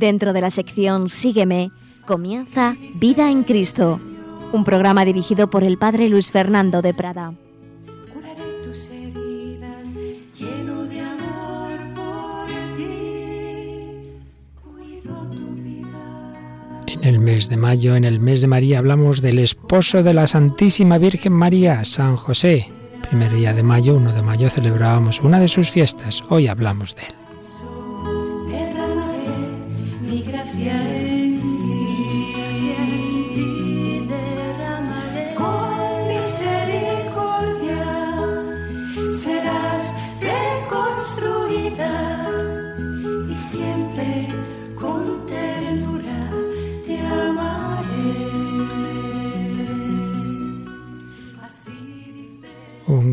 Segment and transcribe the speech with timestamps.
[0.00, 1.72] Dentro de la sección Sígueme,
[2.06, 4.00] comienza Vida en Cristo,
[4.50, 7.34] un programa dirigido por el Padre Luis Fernando de Prada.
[16.86, 20.26] En el mes de mayo, en el mes de María, hablamos del esposo de la
[20.26, 22.72] Santísima Virgen María, San José.
[23.02, 26.24] Primer día de mayo, 1 de mayo, celebrábamos una de sus fiestas.
[26.30, 27.19] Hoy hablamos de él.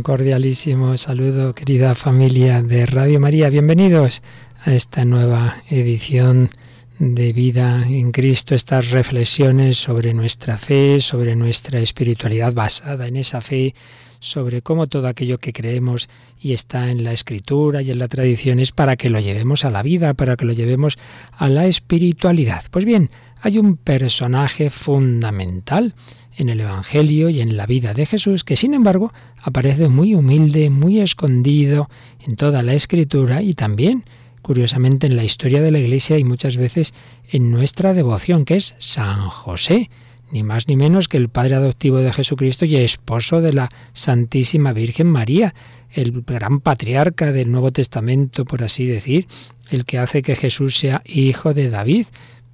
[0.07, 3.49] Cordialísimo saludo, querida familia de Radio María.
[3.49, 4.21] Bienvenidos
[4.63, 6.49] a esta nueva edición
[6.97, 13.41] de vida en Cristo, estas reflexiones sobre nuestra fe, sobre nuestra espiritualidad basada en esa
[13.41, 13.75] fe,
[14.21, 16.07] sobre cómo todo aquello que creemos
[16.39, 19.71] y está en la escritura y en la tradición es para que lo llevemos a
[19.71, 20.97] la vida, para que lo llevemos
[21.33, 22.63] a la espiritualidad.
[22.71, 23.09] Pues bien,
[23.41, 25.95] hay un personaje fundamental
[26.37, 30.69] en el Evangelio y en la vida de Jesús, que sin embargo aparece muy humilde,
[30.69, 31.89] muy escondido
[32.25, 34.03] en toda la escritura y también,
[34.43, 36.93] curiosamente, en la historia de la Iglesia y muchas veces
[37.29, 39.89] en nuestra devoción, que es San José,
[40.31, 44.73] ni más ni menos que el padre adoptivo de Jesucristo y esposo de la Santísima
[44.73, 45.55] Virgen María,
[45.89, 49.27] el gran patriarca del Nuevo Testamento, por así decir,
[49.71, 52.07] el que hace que Jesús sea hijo de David,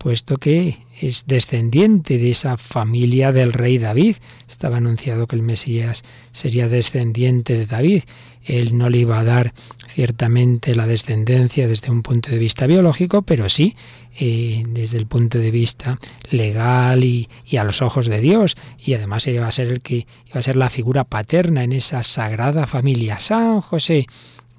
[0.03, 4.17] puesto que es descendiente de esa familia del rey David.
[4.49, 8.03] Estaba anunciado que el Mesías sería descendiente de David.
[8.43, 9.53] Él no le iba a dar
[9.87, 13.77] ciertamente la descendencia desde un punto de vista biológico, pero sí
[14.19, 15.99] eh, desde el punto de vista
[16.29, 18.57] legal y, y, a los ojos de Dios.
[18.77, 22.03] Y además iba a ser el que iba a ser la figura paterna en esa
[22.03, 23.19] sagrada familia.
[23.19, 24.07] San José,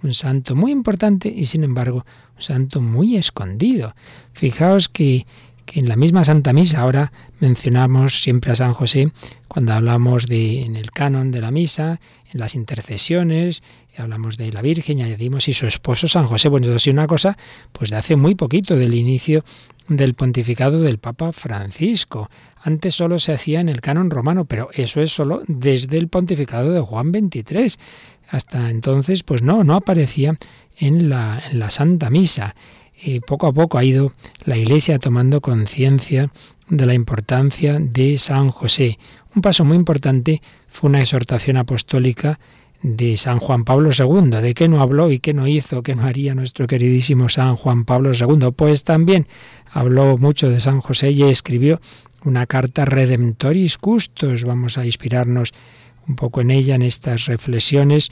[0.04, 2.04] un santo muy importante y sin embargo
[2.36, 3.94] un santo muy escondido.
[4.32, 5.26] Fijaos que,
[5.64, 9.10] que en la misma Santa Misa ahora mencionamos siempre a San José
[9.48, 12.00] cuando hablamos de en el canon de la misa,
[12.32, 13.62] en las intercesiones,
[13.96, 16.48] hablamos de la Virgen, y añadimos y su esposo San José.
[16.48, 17.36] Bueno, eso es una cosa
[17.72, 19.44] pues de hace muy poquito, del inicio
[19.88, 22.30] del pontificado del Papa Francisco.
[22.62, 26.72] Antes solo se hacía en el canon romano, pero eso es solo desde el pontificado
[26.72, 27.76] de Juan XXIII.
[28.28, 30.36] Hasta entonces, pues no, no aparecía
[30.78, 32.54] en la, en la Santa Misa.
[33.02, 34.12] Y poco a poco ha ido
[34.44, 36.30] la Iglesia tomando conciencia
[36.68, 38.98] de la importancia de San José.
[39.34, 42.38] Un paso muy importante fue una exhortación apostólica
[42.82, 44.30] de San Juan Pablo II.
[44.42, 47.84] ¿De qué no habló y qué no hizo, qué no haría nuestro queridísimo San Juan
[47.84, 48.50] Pablo II?
[48.54, 49.26] Pues también
[49.72, 51.80] habló mucho de San José y escribió
[52.24, 54.44] una carta Redemptoris Custos.
[54.44, 55.52] Vamos a inspirarnos
[56.08, 58.10] un poco en ella, en estas reflexiones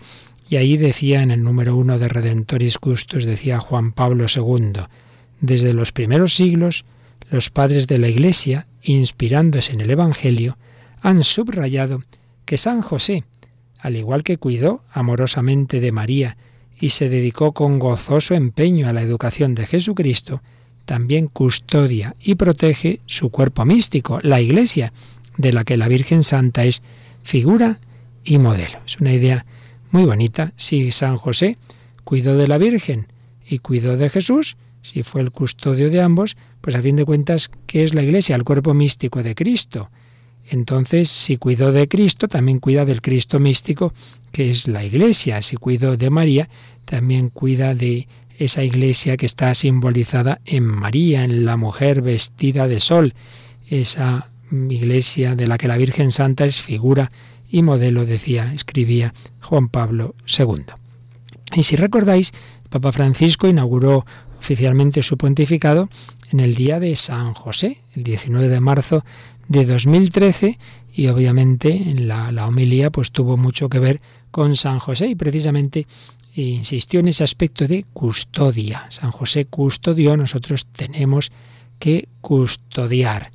[0.53, 4.83] y ahí decía en el número uno de Redentoris Custos, decía Juan Pablo II,
[5.41, 6.85] desde los primeros siglos,
[7.31, 10.59] los padres de la Iglesia, inspirándose en el Evangelio,
[11.01, 12.03] han subrayado
[12.45, 13.25] que San José,
[13.81, 16.37] al igual que cuidó amorosamente de María
[16.79, 20.43] y se dedicó con gozoso empeño a la educación de Jesucristo,
[20.85, 24.93] también custodia y protege su cuerpo místico, la Iglesia,
[25.39, 26.83] de la que la Virgen Santa es
[27.23, 27.81] figura
[28.25, 28.79] y modelo.
[28.87, 29.47] Es una idea
[29.91, 30.53] muy bonita.
[30.57, 31.59] Si San José
[32.05, 33.07] cuidó de la Virgen
[33.47, 37.51] y cuidó de Jesús, si fue el custodio de ambos, pues a fin de cuentas,
[37.67, 38.37] ¿qué es la Iglesia?
[38.37, 39.91] El cuerpo místico de Cristo.
[40.49, 43.95] Entonces, si cuidó de Cristo, también cuida del Cristo místico,
[44.33, 45.41] que es la Iglesia.
[45.41, 46.49] Si cuidó de María,
[46.85, 48.09] también cuida de
[48.39, 53.15] esa Iglesia que está simbolizada en María, en la mujer vestida de sol,
[53.69, 57.11] esa Iglesia de la que la Virgen Santa es figura
[57.49, 60.65] y modelo, decía, escribía Juan Pablo II.
[61.55, 62.33] Y si recordáis,
[62.71, 64.07] Papa Francisco inauguró
[64.39, 65.89] oficialmente su pontificado
[66.31, 69.05] en el día de San José, el 19 de marzo
[69.49, 70.59] de 2013,
[70.95, 74.01] y obviamente en la, la homilía pues tuvo mucho que ver
[74.31, 75.87] con San José y precisamente
[76.35, 78.87] insistió en ese aspecto de custodia.
[78.89, 81.31] San José custodió, nosotros tenemos
[81.79, 83.31] que custodiar.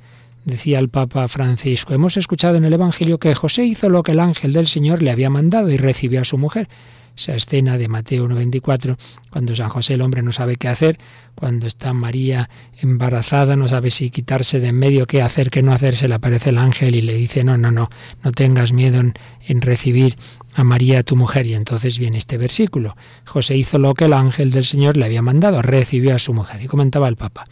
[0.48, 4.20] Decía el Papa Francisco, hemos escuchado en el Evangelio que José hizo lo que el
[4.20, 6.70] ángel del Señor le había mandado y recibió a su mujer.
[7.14, 8.96] Esa escena de Mateo 1.24,
[9.28, 10.96] cuando San José el hombre no sabe qué hacer,
[11.34, 12.48] cuando está María
[12.80, 16.14] embarazada, no sabe si quitarse de en medio, qué hacer, qué no hacer, se le
[16.14, 17.90] aparece el ángel y le dice, no, no, no,
[18.24, 19.12] no tengas miedo en,
[19.46, 20.16] en recibir
[20.54, 21.46] a María tu mujer.
[21.46, 22.96] Y entonces viene este versículo.
[23.26, 26.62] José hizo lo que el ángel del Señor le había mandado, recibió a su mujer.
[26.62, 27.44] Y comentaba el Papa,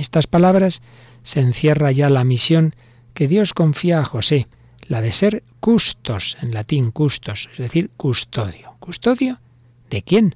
[0.00, 0.82] estas palabras
[1.22, 2.74] se encierra ya la misión
[3.14, 4.48] que Dios confía a José,
[4.86, 8.74] la de ser custos, en latín custos, es decir, custodio.
[8.80, 9.38] ¿Custodio?
[9.90, 10.34] ¿De quién?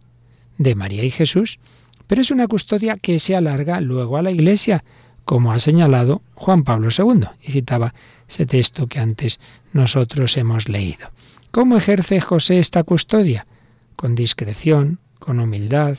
[0.59, 1.59] De María y Jesús.
[2.07, 4.85] Pero es una custodia que se alarga luego a la Iglesia,
[5.25, 7.95] como ha señalado Juan Pablo II, y citaba
[8.29, 9.41] ese texto que antes
[9.73, 11.11] nosotros hemos leído.
[11.51, 13.47] ¿Cómo ejerce José esta custodia?
[13.97, 15.97] Con discreción, con humildad,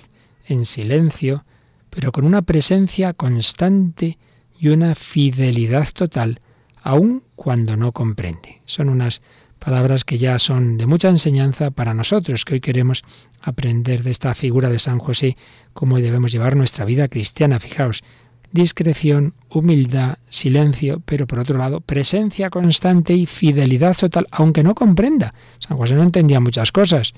[0.48, 1.46] en silencio,
[1.96, 4.18] pero con una presencia constante
[4.60, 6.42] y una fidelidad total,
[6.84, 8.62] aun cuando no comprende.
[8.66, 9.22] Son unas
[9.60, 13.06] palabras que ya son de mucha enseñanza para nosotros, que hoy queremos
[13.42, 15.38] aprender de esta figura de San José,
[15.72, 17.62] cómo debemos llevar nuestra vida cristiana.
[17.62, 18.04] Fijaos,
[18.52, 25.34] discreción, humildad, silencio, pero por otro lado, presencia constante y fidelidad total, aunque no comprenda.
[25.60, 27.14] San José no entendía muchas cosas.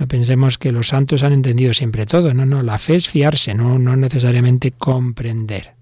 [0.00, 2.32] No pensemos que los santos han entendido siempre todo.
[2.32, 5.74] No, no, la fe es fiarse, no, no necesariamente comprender.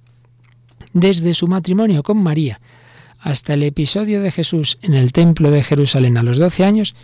[0.93, 2.61] Desde su matrimonio con María
[3.21, 6.97] hasta el episodio de Jesús en el templo de Jerusalén a los doce años,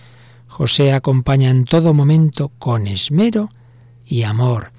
[0.48, 3.48] José acompaña en todo momento con esmero
[4.04, 4.72] y amor.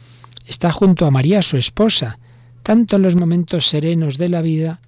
[0.45, 2.19] Está junto a María, su esposa,
[2.63, 4.81] tanto en los momentos serenos de la vida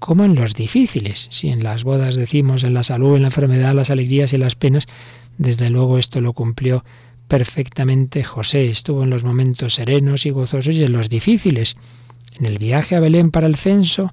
[0.00, 1.28] como en los difíciles.
[1.30, 4.54] Si en las bodas decimos en la salud, en la enfermedad, las alegrías y las
[4.54, 4.86] penas,
[5.40, 6.84] desde luego esto lo cumplió
[7.26, 8.68] perfectamente José.
[8.68, 11.76] Estuvo en los momentos serenos y gozosos y en los difíciles,
[12.38, 14.12] en el viaje a Belén para el censo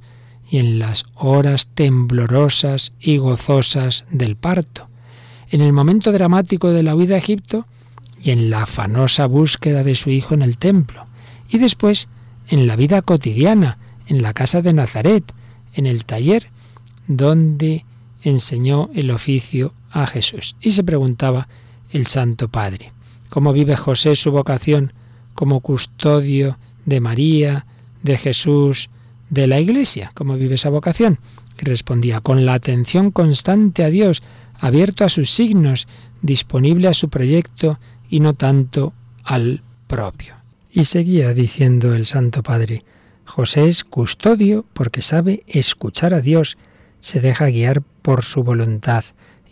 [0.50, 4.88] y en las horas temblorosas y gozosas del parto,
[5.50, 7.68] en el momento dramático de la huida a Egipto
[8.24, 11.08] y en la afanosa búsqueda de su hijo en el templo,
[11.50, 12.08] y después
[12.48, 15.26] en la vida cotidiana, en la casa de Nazaret,
[15.74, 16.50] en el taller
[17.10, 17.84] donde
[18.24, 20.56] enseñó el oficio a Jesús.
[20.62, 21.48] Y se preguntaba
[21.92, 22.94] el Santo Padre,
[23.30, 24.94] ¿cómo vive José su vocación
[25.34, 27.66] como custodio de María,
[28.04, 28.90] de Jesús,
[29.30, 30.12] de la Iglesia?
[30.14, 31.20] ¿Cómo vive esa vocación?
[31.60, 34.24] Y respondía, con la atención constante a Dios,
[34.60, 35.88] abierto a sus signos,
[36.22, 37.80] disponible a su proyecto
[38.10, 38.94] y no tanto
[39.24, 40.36] al propio.
[40.72, 42.84] Y seguía diciendo el Santo Padre,
[43.26, 46.58] José es custodio porque sabe escuchar a Dios,
[47.00, 49.04] se deja guiar por su voluntad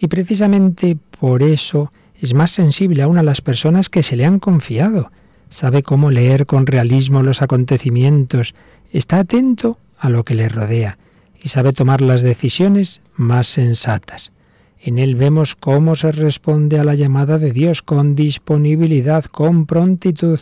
[0.05, 1.91] y precisamente por eso
[2.21, 5.11] es más sensible aún a las personas que se le han confiado.
[5.49, 8.53] Sabe cómo leer con realismo los acontecimientos,
[8.91, 10.99] está atento a lo que le rodea
[11.41, 14.31] y sabe tomar las decisiones más sensatas.
[14.79, 20.39] En él vemos cómo se responde a la llamada de Dios con disponibilidad, con prontitud,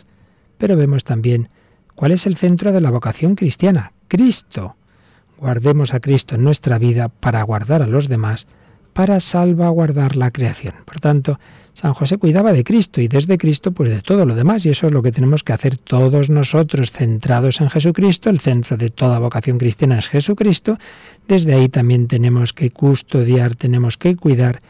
[0.58, 1.48] pero vemos también
[1.94, 4.76] cuál es el centro de la vocación cristiana, Cristo.
[5.38, 8.46] Guardemos a Cristo en nuestra vida para guardar a los demás,
[8.94, 10.74] para salvaguardar la creación.
[10.86, 11.38] Por tanto,
[11.74, 14.86] San José cuidaba de Cristo y desde Cristo pues de todo lo demás y eso
[14.86, 19.18] es lo que tenemos que hacer todos nosotros centrados en Jesucristo, el centro de toda
[19.18, 20.78] vocación cristiana es Jesucristo,
[21.26, 24.62] desde ahí también tenemos que custodiar, tenemos que cuidar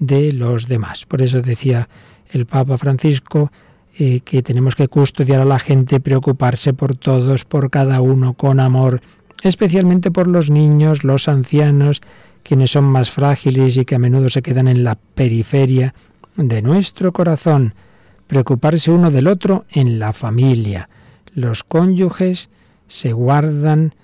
[0.00, 1.06] de los demás.
[1.06, 1.88] Por eso decía
[2.32, 3.52] el Papa Francisco,
[3.96, 8.58] eh, que tenemos que custodiar a la gente, preocuparse por todos, por cada uno, con
[8.58, 9.00] amor,
[9.42, 12.00] especialmente por los niños, los ancianos,
[12.48, 15.92] quienes son más frágiles y que a menudo se quedan en la periferia
[16.34, 17.74] de nuestro corazón,
[18.26, 20.88] preocuparse uno del otro en la familia.
[21.34, 22.48] Los cónyuges
[22.86, 23.94] se guardan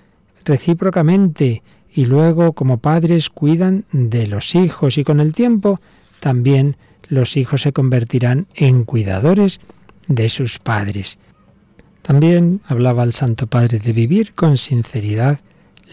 [0.43, 5.81] recíprocamente y luego como padres cuidan de los hijos y con el tiempo
[6.19, 6.77] también
[7.09, 9.59] los hijos se convertirán en cuidadores
[10.07, 11.17] de sus padres.
[12.03, 15.39] También hablaba el Santo Padre de vivir con sinceridad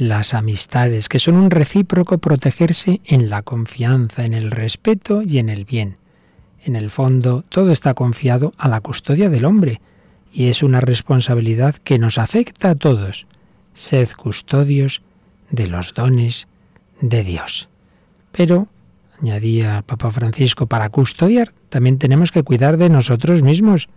[0.08, 5.48] las amistades, que son un recíproco protegerse en la confianza, en el respeto y en
[5.48, 5.96] el bien.
[6.64, 9.80] En el fondo, todo está confiado a la custodia del hombre,
[10.32, 13.26] y es una responsabilidad que nos afecta a todos.
[13.74, 15.02] Sed custodios
[15.50, 16.48] de los dones
[17.00, 17.68] de Dios.
[18.30, 18.68] Pero,
[19.20, 23.88] añadía Papa Francisco, para custodiar también tenemos que cuidar de nosotros mismos,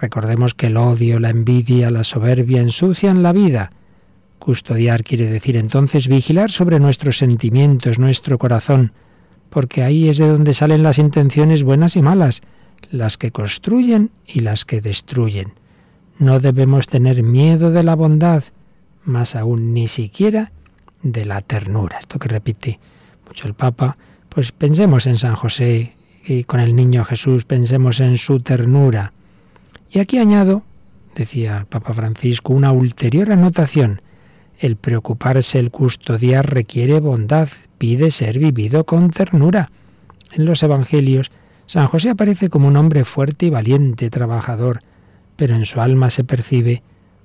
[0.00, 3.72] Recordemos que el odio, la envidia, la soberbia ensucian la vida.
[4.38, 8.92] Custodiar quiere decir entonces vigilar sobre nuestros sentimientos, nuestro corazón,
[9.50, 12.42] porque ahí es de donde salen las intenciones buenas y malas,
[12.90, 15.54] las que construyen y las que destruyen.
[16.18, 18.44] No debemos tener miedo de la bondad,
[19.04, 20.52] más aún ni siquiera
[21.02, 21.98] de la ternura.
[21.98, 22.78] Esto que repite
[23.26, 23.96] mucho el Papa,
[24.28, 29.12] pues pensemos en San José y con el niño Jesús, pensemos en su ternura.
[29.90, 30.62] Y aquí añado,
[31.14, 34.02] decía el Papa Francisco, una ulterior anotación.
[34.58, 37.48] El preocuparse, el custodiar requiere bondad,
[37.78, 39.70] pide ser vivido con ternura.
[40.32, 41.30] En los Evangelios,
[41.66, 44.80] San José aparece como un hombre fuerte y valiente, trabajador,
[45.36, 46.82] pero en su alma se percibe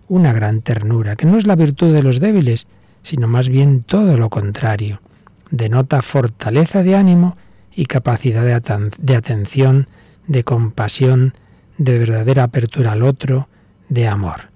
[0.07, 2.67] una gran ternura, que no es la virtud de los débiles,
[3.01, 5.01] sino más bien todo lo contrario.
[5.49, 7.35] Denota fortaleza de ánimo
[7.75, 9.87] y capacidad de, atención,
[10.27, 11.33] de compasión,
[11.79, 13.47] de verdadera apertura al otro,
[13.89, 14.51] de amor.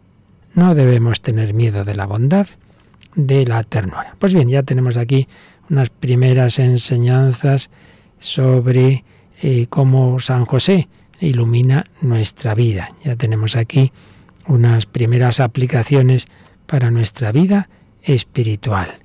[0.54, 2.48] No debemos tener miedo de la bondad,
[3.18, 4.16] de la ternura.
[4.20, 5.28] Pues bien, ya tenemos aquí
[5.70, 7.70] unas primeras enseñanzas
[8.20, 9.04] sobre
[9.42, 10.88] eh, cómo San José
[11.20, 12.92] ilumina nuestra vida.
[13.04, 13.92] Ya tenemos aquí
[14.48, 16.28] unas primeras aplicaciones
[16.68, 17.70] para nuestra vida
[18.04, 19.00] espiritual.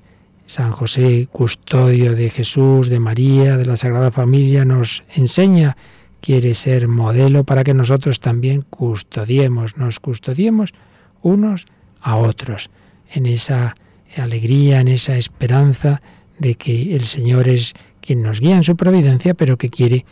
[0.45, 5.75] San José, custodio de Jesús, de María, de la Sagrada Familia, nos enseña,
[6.21, 10.73] quiere ser modelo para que nosotros también custodiemos, nos custodiemos
[11.21, 11.65] unos
[11.99, 12.69] a otros,
[13.11, 13.75] en esa
[14.17, 16.01] alegría, en esa esperanza
[16.39, 20.05] de que el Señor es quien nos guía en su providencia, pero que quiere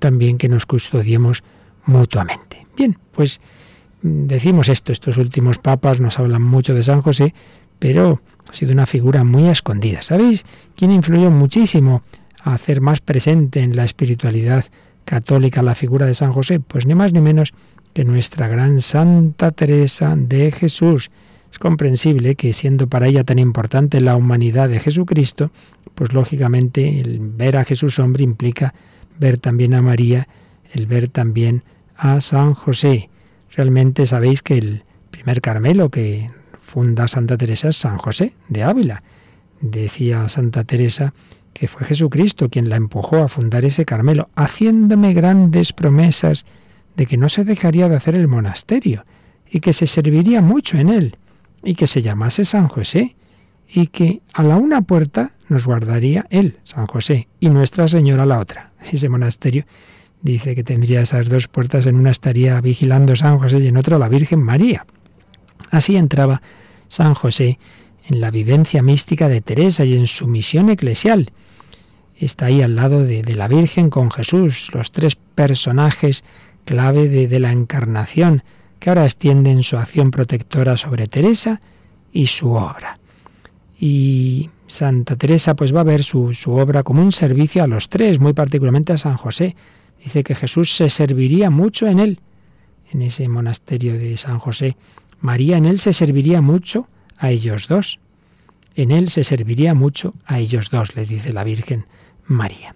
[0.00, 1.42] también que nos custodiemos
[1.84, 2.66] mutuamente.
[2.76, 3.40] Bien, pues
[4.02, 7.34] mm, decimos esto, estos últimos papas nos hablan mucho de San José,
[7.78, 8.20] pero
[8.50, 10.02] ha sido una figura muy escondida.
[10.02, 10.44] ¿Sabéis
[10.74, 12.02] quién influyó muchísimo
[12.42, 14.64] a hacer más presente en la espiritualidad
[15.04, 16.60] católica la figura de San José?
[16.60, 17.52] Pues ni más ni menos
[17.92, 21.10] que nuestra gran Santa Teresa de Jesús.
[21.50, 25.50] Es comprensible que siendo para ella tan importante la humanidad de Jesucristo,
[25.94, 28.74] pues lógicamente el ver a Jesús hombre implica
[29.18, 30.28] ver también a María,
[30.72, 31.62] el ver también
[31.96, 33.08] a San José.
[33.50, 39.02] Realmente sabéis que el primer Carmelo que funda Santa Teresa es San José de Ávila.
[39.60, 41.14] Decía Santa Teresa
[41.54, 46.44] que fue Jesucristo quien la empujó a fundar ese Carmelo, haciéndome grandes promesas
[46.96, 49.06] de que no se dejaría de hacer el monasterio
[49.50, 51.16] y que se serviría mucho en él
[51.66, 53.16] y que se llamase San José
[53.68, 58.26] y que a la una puerta nos guardaría él, San José, y Nuestra Señora a
[58.26, 58.72] la otra.
[58.92, 59.66] Ese monasterio
[60.22, 63.98] dice que tendría esas dos puertas, en una estaría vigilando San José y en otra
[63.98, 64.86] la Virgen María.
[65.70, 66.40] Así entraba
[66.88, 67.58] San José
[68.08, 71.32] en la vivencia mística de Teresa y en su misión eclesial.
[72.16, 76.24] Está ahí al lado de, la Virgen con Jesús, los tres personajes
[76.64, 78.42] clave de, de la encarnación,
[78.78, 81.60] que ahora extienden su acción protectora sobre Teresa
[82.12, 82.98] y su obra.
[83.78, 87.88] Y Santa Teresa pues va a ver su, su obra como un servicio a los
[87.88, 89.56] tres, muy particularmente a San José.
[90.02, 92.20] Dice que Jesús se serviría mucho en él,
[92.92, 94.76] en ese monasterio de San José.
[95.20, 97.98] María en él se serviría mucho a ellos dos.
[98.74, 101.86] En él se serviría mucho a ellos dos, le dice la Virgen
[102.26, 102.74] María.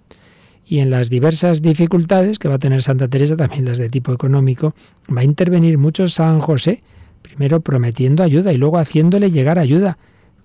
[0.71, 4.12] Y en las diversas dificultades que va a tener Santa Teresa, también las de tipo
[4.12, 4.75] económico,
[5.15, 6.83] va a intervenir mucho San José,
[7.23, 9.99] primero prometiendo ayuda y luego haciéndole llegar ayuda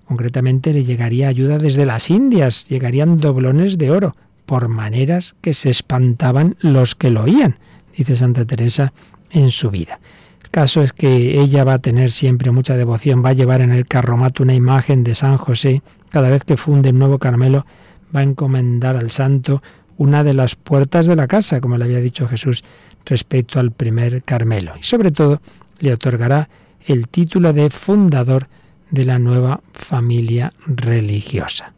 [0.05, 4.15] Concretamente le llegaría ayuda desde las Indias, llegarían doblones de oro,
[4.45, 7.57] por maneras que se espantaban los que lo oían,
[7.97, 8.93] dice Santa Teresa
[9.31, 9.99] en su vida.
[10.43, 13.71] El caso es que ella va a tener siempre mucha devoción, va a llevar en
[13.71, 17.65] el carromato una imagen de San José, cada vez que funde un nuevo Carmelo,
[18.15, 19.63] va a encomendar al santo
[19.97, 22.63] una de las puertas de la casa, como le había dicho Jesús
[23.05, 24.73] respecto al primer Carmelo.
[24.79, 25.41] Y sobre todo
[25.79, 26.49] le otorgará
[26.85, 28.47] el título de fundador
[28.91, 31.73] de la nueva familia religiosa.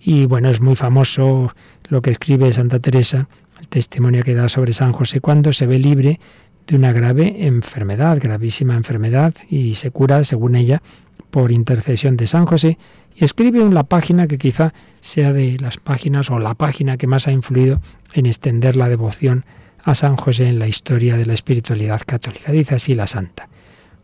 [0.00, 1.52] Y bueno, es muy famoso
[1.88, 3.28] lo que escribe Santa Teresa,
[3.60, 6.20] el testimonio que da sobre San José cuando se ve libre
[6.66, 10.82] de una grave enfermedad, gravísima enfermedad, y se cura, según ella,
[11.30, 12.78] por intercesión de San José,
[13.16, 17.06] y escribe en la página que quizá sea de las páginas o la página que
[17.06, 17.80] más ha influido
[18.12, 19.46] en extender la devoción
[19.82, 22.52] a San José en la historia de la espiritualidad católica.
[22.52, 23.48] Dice así la santa.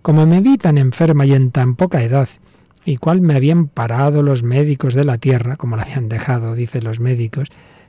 [0.01, 2.29] Como me vi tan enferma y en tan poca edad,
[2.85, 6.85] y cual me habían parado los médicos de la tierra, como la habían dejado, dicen
[6.85, 7.49] los médicos,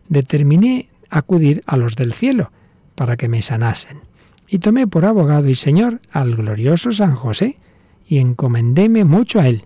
[0.09, 2.51] determiné acudir a los del cielo
[2.95, 4.01] para que me sanasen.
[4.47, 7.57] Y tomé por abogado y señor al glorioso San José,
[8.05, 9.65] y encomendéme mucho a él.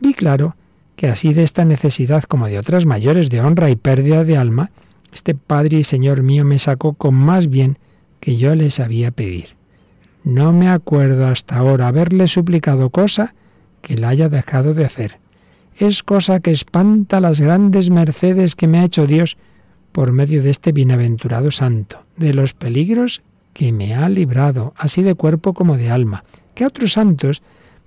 [0.00, 0.56] Vi claro
[0.96, 4.70] que así de esta necesidad como de otras mayores de honra y pérdida de alma,
[5.12, 7.78] este Padre y Señor mío me sacó con más bien
[8.20, 9.56] que yo le sabía pedir.
[10.24, 13.34] No me acuerdo hasta ahora haberle suplicado cosa
[13.80, 15.18] que la haya dejado de hacer.
[15.76, 19.36] Es cosa que espanta las grandes mercedes que me ha hecho Dios
[19.90, 23.22] por medio de este bienaventurado santo, de los peligros
[23.52, 27.42] que me ha librado, así de cuerpo como de alma, que a otros santos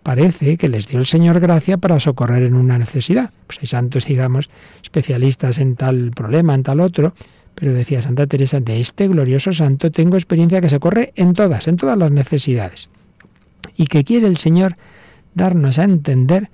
[0.05, 3.31] parece que les dio el Señor gracia para socorrer en una necesidad.
[3.47, 4.51] Pues hay santos, digamos,
[4.83, 7.15] especialistas en tal problema, en tal otro,
[7.55, 11.67] pero decía Santa Teresa, de este glorioso santo tengo experiencia que se corre en todas,
[11.67, 12.89] en todas las necesidades.
[13.75, 14.77] Y que quiere el Señor
[15.33, 16.51] darnos a entender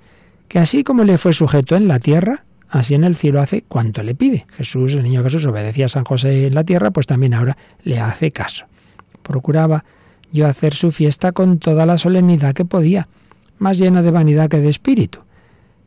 [0.48, 4.02] que así como le fue sujeto en la tierra, así en el cielo hace cuanto
[4.02, 4.46] le pide.
[4.56, 8.00] Jesús, el niño Jesús, obedecía a San José en la tierra, pues también ahora le
[8.00, 8.64] hace caso.
[9.22, 9.84] Procuraba
[10.32, 13.08] yo hacer su fiesta con toda la solemnidad que podía,
[13.62, 15.20] más llena de vanidad que de espíritu.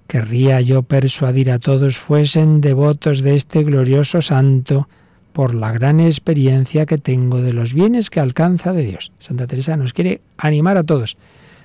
[0.07, 4.87] Querría yo persuadir a todos fuesen devotos de este glorioso santo
[5.33, 9.11] por la gran experiencia que tengo de los bienes que alcanza de Dios.
[9.19, 11.17] Santa Teresa nos quiere animar a todos,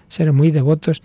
[0.08, 1.02] ser muy devotos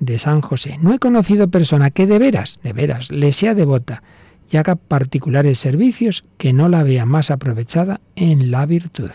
[0.00, 0.78] de San José.
[0.80, 4.02] No he conocido persona que de veras, de veras, le sea devota
[4.50, 9.10] y haga particulares servicios que no la vea más aprovechada en la virtud.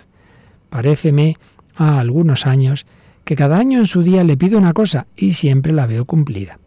[0.69, 1.37] Paréceme
[1.75, 2.85] a algunos años
[3.23, 6.59] que cada año en su día le pido una cosa y siempre la veo cumplida.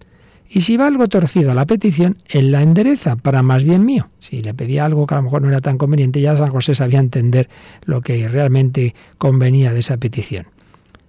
[0.48, 4.08] Y si va algo torcida la petición, él la endereza para más bien mío.
[4.20, 6.74] Si le pedía algo que a lo mejor no era tan conveniente, ya San José
[6.74, 7.48] sabía entender
[7.84, 10.46] lo que realmente convenía de esa petición.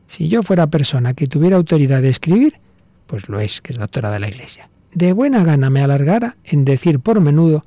[0.07, 2.55] Si yo fuera persona que tuviera autoridad de escribir,
[3.07, 4.69] pues lo es, que es doctora de la Iglesia.
[4.93, 7.65] De buena gana me alargara en decir por menudo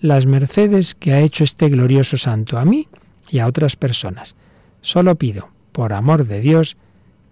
[0.00, 2.88] las mercedes que ha hecho este glorioso santo a mí
[3.28, 4.36] y a otras personas.
[4.80, 6.76] Solo pido, por amor de Dios,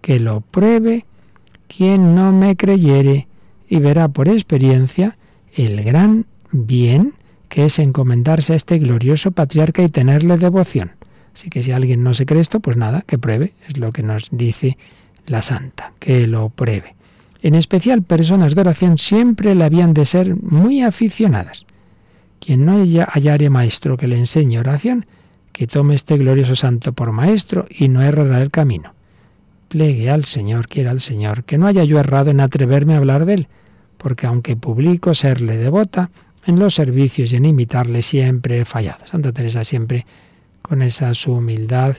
[0.01, 1.05] que lo pruebe
[1.67, 3.27] quien no me creyere
[3.67, 5.17] y verá por experiencia
[5.53, 7.13] el gran bien
[7.49, 10.91] que es encomendarse a este glorioso patriarca y tenerle devoción.
[11.33, 14.03] Así que si alguien no se cree esto, pues nada, que pruebe, es lo que
[14.03, 14.77] nos dice
[15.25, 16.95] la santa, que lo pruebe.
[17.41, 21.65] En especial personas de oración siempre le habían de ser muy aficionadas.
[22.39, 25.05] Quien no hallare maestro que le enseñe oración,
[25.51, 28.96] que tome este glorioso santo por maestro y no errará el camino
[29.67, 33.25] plegue al Señor, quiera al Señor, que no haya yo errado en atreverme a hablar
[33.25, 33.47] de Él,
[33.97, 36.09] porque aunque publico serle devota,
[36.47, 39.05] en los servicios y en imitarle siempre he fallado.
[39.05, 40.05] Santa Teresa siempre
[40.61, 41.97] con esa su humildad,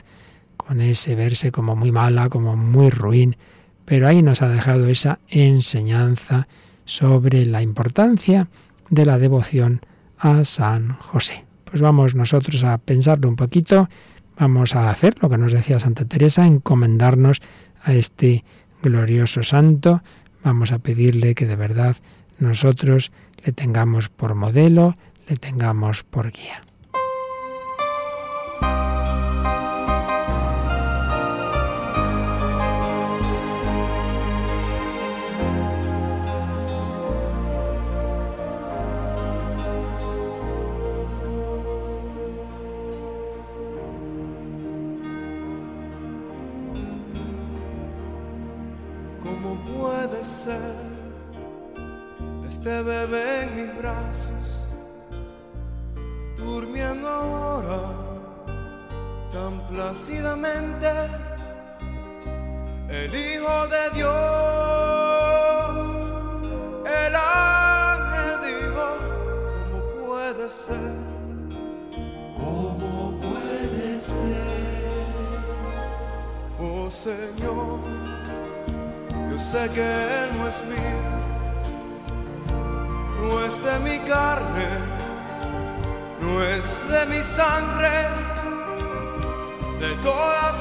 [0.57, 3.37] con ese verse como muy mala, como muy ruin,
[3.85, 6.47] pero ahí nos ha dejado esa enseñanza
[6.85, 8.47] sobre la importancia
[8.89, 9.81] de la devoción
[10.17, 11.45] a San José.
[11.63, 13.87] Pues vamos nosotros a pensarlo un poquito
[14.39, 17.41] Vamos a hacer lo que nos decía Santa Teresa, encomendarnos
[17.83, 18.45] a este
[18.81, 20.01] glorioso santo.
[20.45, 21.97] Vamos a pedirle que de verdad
[22.39, 23.11] nosotros
[23.43, 24.95] le tengamos por modelo,
[25.27, 26.63] le tengamos por guía.
[83.89, 84.67] Mi carne,
[86.21, 88.07] no es de mi sangre,
[89.79, 90.53] de todas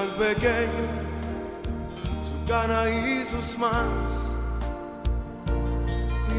[0.00, 0.88] pequeño,
[2.22, 4.14] su cara y sus manos.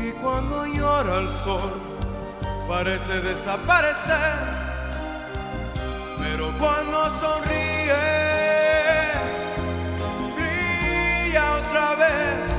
[0.04, 1.74] Y cuando llora el sol,
[2.68, 4.34] parece desaparecer.
[6.18, 7.94] Pero cuando sonríe,
[10.36, 12.53] brilla otra vez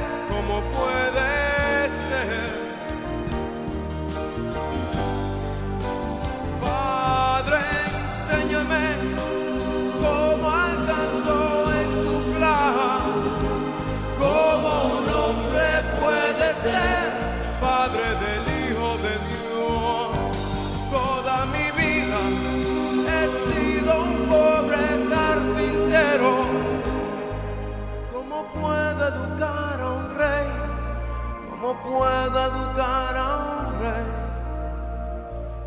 [31.84, 34.06] puedo educar a un rey?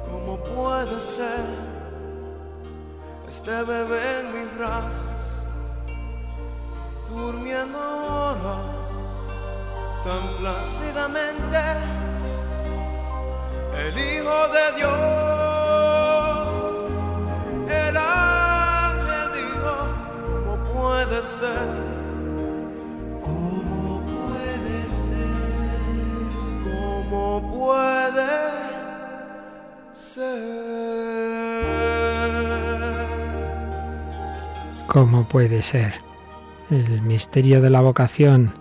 [0.10, 1.46] ¿Cómo puede ser
[3.30, 5.22] este bebé en mis brazos?
[7.10, 8.58] Durmiendo ahora
[10.04, 11.62] tan plácidamente,
[13.78, 15.27] el Hijo de Dios.
[34.88, 35.96] ¿Cómo puede ser?
[36.72, 38.54] El misterio de la vocación.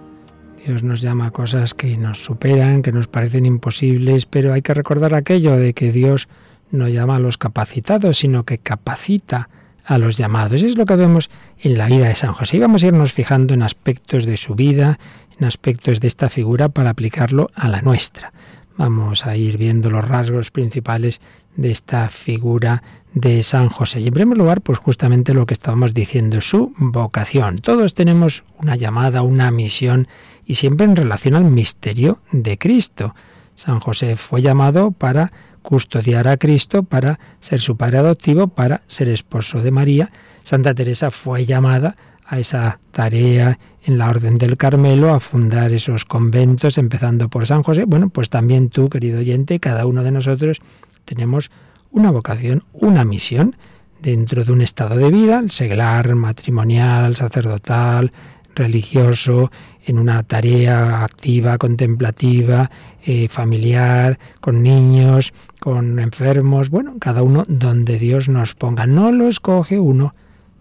[0.66, 4.74] Dios nos llama a cosas que nos superan, que nos parecen imposibles, pero hay que
[4.74, 6.28] recordar aquello de que Dios
[6.72, 9.48] no llama a los capacitados, sino que capacita
[9.84, 10.62] a los llamados.
[10.62, 12.56] Es lo que vemos en la vida de San José.
[12.56, 14.98] Y vamos a irnos fijando en aspectos de su vida,
[15.38, 18.32] en aspectos de esta figura para aplicarlo a la nuestra.
[18.76, 21.20] Vamos a ir viendo los rasgos principales
[21.56, 22.82] de esta figura
[23.14, 24.00] de San José.
[24.00, 27.58] Y en primer lugar, pues justamente lo que estábamos diciendo, su vocación.
[27.58, 30.08] Todos tenemos una llamada, una misión
[30.44, 33.14] y siempre en relación al misterio de Cristo.
[33.54, 39.08] San José fue llamado para custodiar a Cristo, para ser su padre adoptivo, para ser
[39.08, 40.10] esposo de María.
[40.42, 46.04] Santa Teresa fue llamada a esa tarea en la Orden del Carmelo, a fundar esos
[46.04, 47.84] conventos, empezando por San José.
[47.84, 50.60] Bueno, pues también tú, querido oyente, cada uno de nosotros
[51.04, 51.50] tenemos
[51.90, 53.56] una vocación, una misión
[54.02, 58.12] dentro de un estado de vida, el seglar, matrimonial, sacerdotal,
[58.54, 59.52] religioso,
[59.84, 62.70] en una tarea activa, contemplativa,
[63.04, 68.86] eh, familiar, con niños, con enfermos, bueno, cada uno donde Dios nos ponga.
[68.86, 70.14] No lo escoge uno,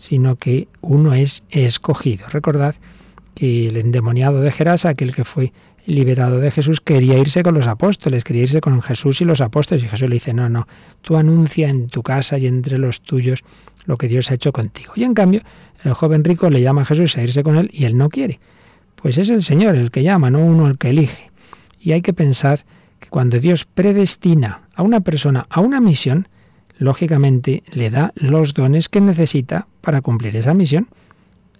[0.06, 2.28] sino que uno es escogido.
[2.30, 2.76] Recordad
[3.34, 5.52] que el endemoniado de Gerasa, aquel que fue
[5.88, 9.84] liberado de Jesús, quería irse con los apóstoles, quería irse con Jesús y los apóstoles.
[9.84, 10.68] Y Jesús le dice, no, no,
[11.02, 13.44] tú anuncia en tu casa y entre los tuyos
[13.86, 14.94] lo que Dios ha hecho contigo.
[14.96, 15.41] Y en cambio,
[15.84, 18.39] el joven rico le llama a Jesús a irse con él y él no quiere.
[18.96, 21.32] Pues es el Señor el que llama, no uno el que elige.
[21.80, 22.63] Y hay que pensar
[23.00, 26.28] que cuando Dios predestina a una persona a una misión,
[26.78, 30.88] lógicamente le da los dones que necesita para cumplir esa misión.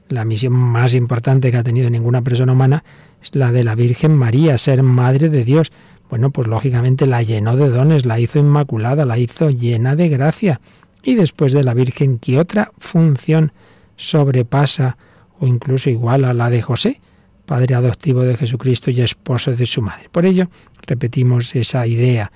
[0.10, 2.84] La misión más importante que ha tenido ninguna persona humana
[3.21, 5.71] es la de la Virgen María, ser madre de Dios.
[6.10, 10.62] Bueno, pues lógicamente la llenó de dones, la hizo inmaculada, la hizo llena de gracia.
[11.01, 13.51] Y después de la Virgen, ¿qué otra función
[13.95, 14.97] sobrepasa
[15.39, 17.01] o incluso igual a la de José?
[17.45, 20.10] padre adoptivo de Jesucristo y esposo de su madre.
[20.12, 20.49] Por ello,
[20.86, 22.32] repetimos esa idea.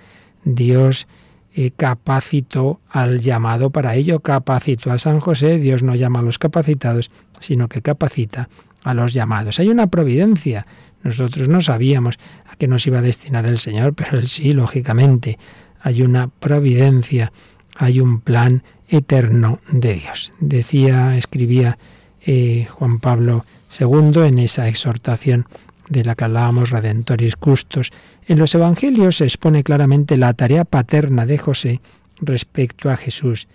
[0.46, 1.08] Dios
[1.56, 6.40] eh, capacitó al llamado para ello, capacitó a San José, Dios no llama a los
[6.40, 8.50] capacitados, sino que capacita
[8.84, 9.60] a los llamados.
[9.60, 10.66] Hay una providencia.
[11.04, 15.38] Nosotros no sabíamos a qué nos iba a destinar el Señor, pero Él sí, lógicamente.
[15.82, 17.32] Hay una providencia,
[17.78, 20.34] hay un plan eterno de Dios.
[20.40, 21.78] Decía, escribía
[22.26, 25.46] eh, Juan Pablo Segundo, en esa exhortación
[25.89, 27.91] de la que hablábamos, Redentoris Custos,
[28.28, 31.82] en los Evangelios se expone claramente la tarea paterna de José
[32.21, 33.47] respecto a Jesús.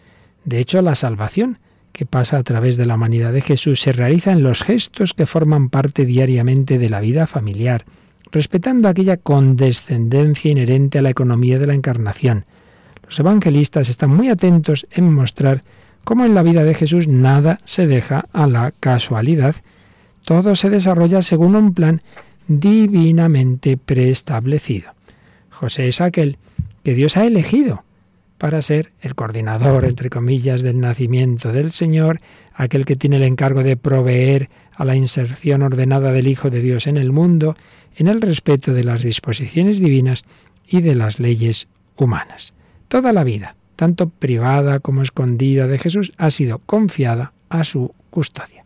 [0.44, 1.58] De hecho, la salvación
[1.92, 5.26] que pasa a través de la humanidad de Jesús se realiza en los gestos que
[5.26, 7.84] forman parte diariamente de la vida familiar,
[8.32, 12.46] respetando aquella condescendencia inherente a la economía de la encarnación.
[13.04, 15.62] Los evangelistas están muy atentos en mostrar
[16.02, 19.54] cómo en la vida de Jesús nada se deja a la casualidad,
[20.24, 22.02] todo se desarrolla según un plan
[22.48, 24.92] divinamente preestablecido.
[25.50, 26.38] José es aquel
[26.82, 27.84] que Dios ha elegido
[28.38, 32.20] para ser el coordinador, entre comillas, del nacimiento del Señor,
[32.54, 36.86] aquel que tiene el encargo de proveer a la inserción ordenada del Hijo de Dios
[36.86, 37.56] en el mundo,
[37.96, 40.24] en el respeto de las disposiciones divinas
[40.66, 42.54] y de las leyes humanas.
[42.88, 48.63] Toda la vida, tanto privada como escondida de Jesús, ha sido confiada a su custodia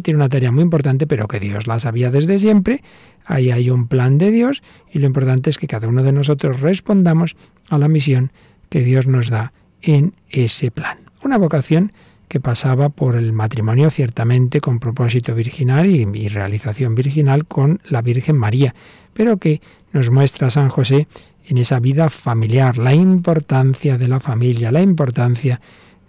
[0.00, 2.82] tiene una tarea muy importante, pero que Dios la sabía desde siempre.
[3.24, 6.60] Ahí hay un plan de Dios y lo importante es que cada uno de nosotros
[6.60, 7.36] respondamos
[7.68, 8.32] a la misión
[8.68, 10.98] que Dios nos da en ese plan.
[11.22, 11.92] Una vocación
[12.28, 18.02] que pasaba por el matrimonio ciertamente con propósito virginal y, y, realización virginal con la
[18.02, 18.74] Virgen María,
[19.14, 21.08] pero que nos muestra San José
[21.46, 25.60] en esa vida familiar, la importancia de la familia, la importancia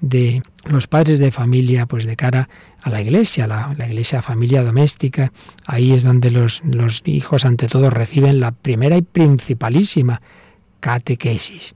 [0.02, 2.50] de los padres de familia, pues de cara
[2.82, 5.32] a la iglesia, la, la iglesia familia doméstica.
[5.66, 10.22] Ahí es donde los, los hijos, ante todo, reciben la primera y principalísima
[10.80, 11.76] catequesis.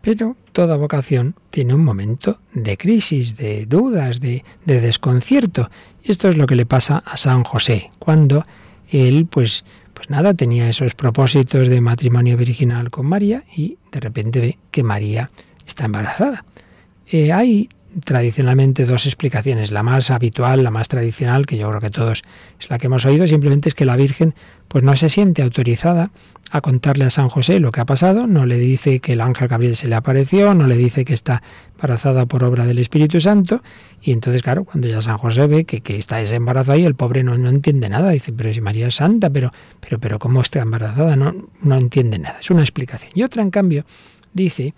[0.00, 5.70] Pero toda vocación tiene un momento de crisis, de dudas, de, de, desconcierto.
[6.02, 8.44] Y esto es lo que le pasa a San José, cuando
[8.90, 14.40] él, pues, pues nada, tenía esos propósitos de matrimonio virginal con María y de repente
[14.40, 15.30] ve que María
[15.66, 16.44] está embarazada.
[17.06, 17.68] Eh, hay
[18.04, 19.70] tradicionalmente dos explicaciones.
[19.70, 22.22] La más habitual, la más tradicional, que yo creo que todos
[22.58, 24.34] es la que hemos oído, simplemente es que la Virgen
[24.68, 26.10] pues no se siente autorizada
[26.50, 29.48] a contarle a San José lo que ha pasado, no le dice que el ángel
[29.48, 31.42] Gabriel se le apareció, no le dice que está
[31.74, 33.62] embarazada por obra del Espíritu Santo,
[34.02, 36.94] y entonces, claro, cuando ya San José ve que, que está ese embarazo ahí, el
[36.94, 39.50] pobre no, no entiende nada, dice, pero si María es santa, pero,
[39.80, 41.16] pero, pero ¿cómo está embarazada?
[41.16, 43.12] No, no entiende nada, es una explicación.
[43.14, 43.84] Y otra, en cambio,
[44.32, 44.74] dice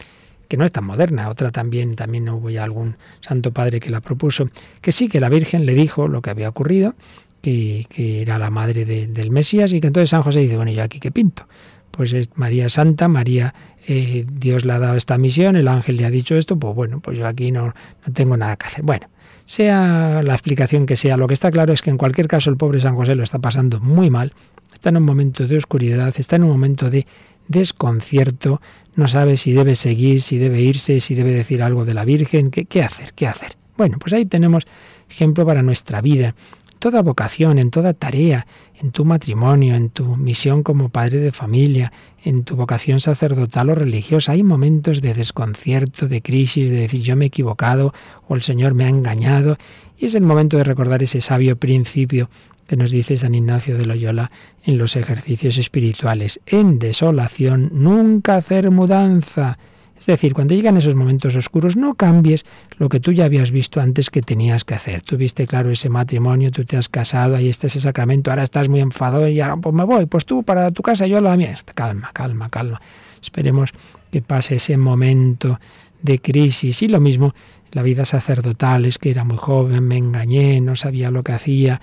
[0.49, 4.01] que no es tan moderna, otra también, también hubo ya algún santo padre que la
[4.01, 4.49] propuso,
[4.81, 6.95] que sí, que la Virgen le dijo lo que había ocurrido,
[7.41, 10.83] que, que era la madre del Mesías, y que entonces San José dice, bueno, ¿yo
[10.83, 11.47] aquí qué pinto?
[11.91, 13.55] Pues es María Santa, María,
[13.87, 17.01] eh, Dios le ha dado esta misión, el ángel le ha dicho esto, pues bueno,
[17.01, 18.85] pues yo aquí no, no tengo nada que hacer.
[18.85, 19.09] Bueno,
[19.45, 22.57] sea la explicación que sea, lo que está claro es que en cualquier caso el
[22.57, 24.33] pobre San José lo está pasando muy mal,
[24.73, 27.07] está en un momento de oscuridad, está en un momento de
[27.47, 28.63] desconcierto,
[28.97, 32.51] no sabe si debe seguir, si debe irse, si debe decir algo de la Virgen,
[32.51, 33.57] qué, hacer, qué hacer.
[33.77, 34.65] Bueno, pues ahí tenemos
[35.11, 36.35] ejemplo para nuestra vida.
[36.79, 38.47] Toda vocación, en toda tarea,
[38.81, 43.75] en tu matrimonio, en tu misión como padre de familia, en tu vocación sacerdotal o
[43.75, 47.95] religiosa, hay momentos de desconcierto, de crisis, de decir yo me he equivocado
[48.29, 49.57] o el Señor me ha engañado.
[50.05, 52.29] Y es el momento de recordar ese sabio principio
[52.67, 54.31] que nos dice San Ignacio de Loyola
[54.63, 56.41] en los ejercicios espirituales.
[56.45, 59.57] En desolación nunca hacer mudanza.
[59.99, 62.45] Es decir, cuando llegan esos momentos oscuros, no cambies
[62.77, 65.01] lo que tú ya habías visto antes que tenías que hacer.
[65.01, 68.69] Tú viste claro ese matrimonio, tú te has casado, ahí está ese sacramento, ahora estás
[68.69, 71.35] muy enfadado y ahora pues me voy, pues tú para tu casa, yo a la
[71.39, 71.57] mía.
[71.75, 72.83] Calma, calma, calma.
[73.23, 73.71] Esperemos
[74.13, 75.59] que pase ese momento
[76.03, 77.35] de crisis y lo mismo
[77.75, 81.81] la vida sacerdotal, es que era muy joven, me engañé, no sabía lo que hacía,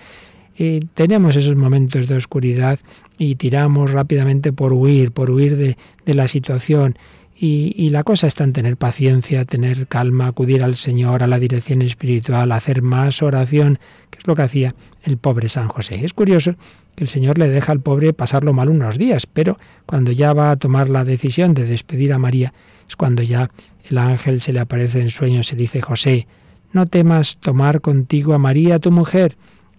[0.93, 2.80] tenemos esos momentos de oscuridad
[3.17, 5.75] y tiramos rápidamente por huir, por huir de,
[6.13, 6.97] la situación.
[7.43, 11.82] Y, la cosa está en tener paciencia, tener calma, acudir al Señor, a la dirección
[11.82, 13.80] espiritual, hacer más oración,
[14.12, 16.06] que es lo que hacía el pobre San José.
[16.06, 16.54] Es curioso
[16.95, 20.51] que el Señor le deja al pobre pasarlo mal unos días, pero cuando ya va
[20.51, 22.54] a tomar la decisión de despedir a María,
[22.91, 23.49] es cuando ya
[23.89, 26.27] el ángel se le aparece en sueños y dice, José,
[26.73, 29.38] no temas tomar contigo a María, tu mujer,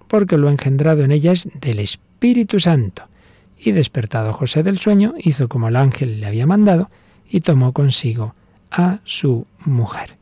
[0.09, 3.05] porque lo engendrado en ella es del Espíritu Santo.
[3.59, 6.91] Y despertado José del sueño, hizo como el ángel le había mandado
[7.29, 8.35] y tomó consigo
[8.71, 10.17] a su mujer.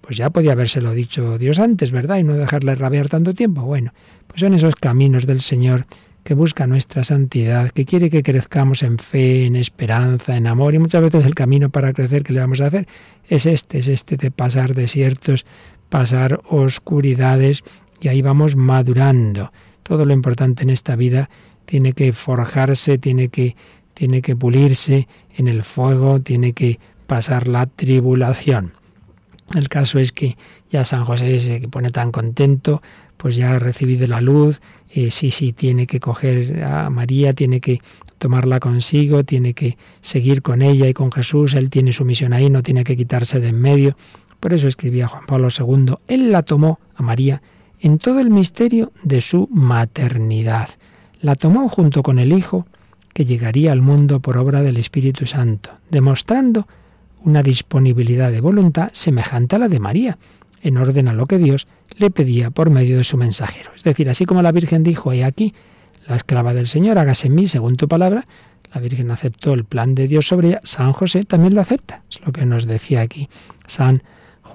[0.00, 2.18] Pues ya podía habérselo dicho Dios antes, ¿verdad?
[2.18, 3.62] Y no dejarle rabiar tanto tiempo.
[3.62, 3.92] Bueno,
[4.28, 5.86] pues son esos caminos del Señor
[6.26, 10.80] que busca nuestra santidad, que quiere que crezcamos en fe, en esperanza, en amor, y
[10.80, 12.88] muchas veces el camino para crecer que le vamos a hacer
[13.28, 15.46] es este, es este de pasar desiertos,
[15.88, 17.62] pasar oscuridades
[18.00, 19.52] y ahí vamos madurando.
[19.84, 21.30] Todo lo importante en esta vida
[21.64, 23.54] tiene que forjarse, tiene que,
[23.94, 28.72] tiene que pulirse en el fuego, tiene que pasar la tribulación.
[29.54, 30.36] El caso es que
[30.70, 32.82] ya San José se pone tan contento,
[33.16, 34.60] pues ya ha recibido la luz,
[34.96, 37.82] eh, sí, sí, tiene que coger a María, tiene que
[38.16, 42.48] tomarla consigo, tiene que seguir con ella y con Jesús, él tiene su misión ahí,
[42.48, 43.94] no tiene que quitarse de en medio.
[44.40, 47.42] Por eso escribía Juan Pablo II, él la tomó a María
[47.78, 50.70] en todo el misterio de su maternidad.
[51.20, 52.66] La tomó junto con el Hijo
[53.12, 56.66] que llegaría al mundo por obra del Espíritu Santo, demostrando
[57.22, 60.16] una disponibilidad de voluntad semejante a la de María,
[60.66, 63.70] en orden a lo que Dios le pedía por medio de su mensajero.
[63.74, 65.54] Es decir, así como la Virgen dijo, he aquí,
[66.06, 68.26] la esclava del Señor, hágase en mí según tu palabra,
[68.74, 72.02] la Virgen aceptó el plan de Dios sobre ella, San José también lo acepta.
[72.10, 73.28] Es lo que nos decía aquí
[73.66, 74.02] San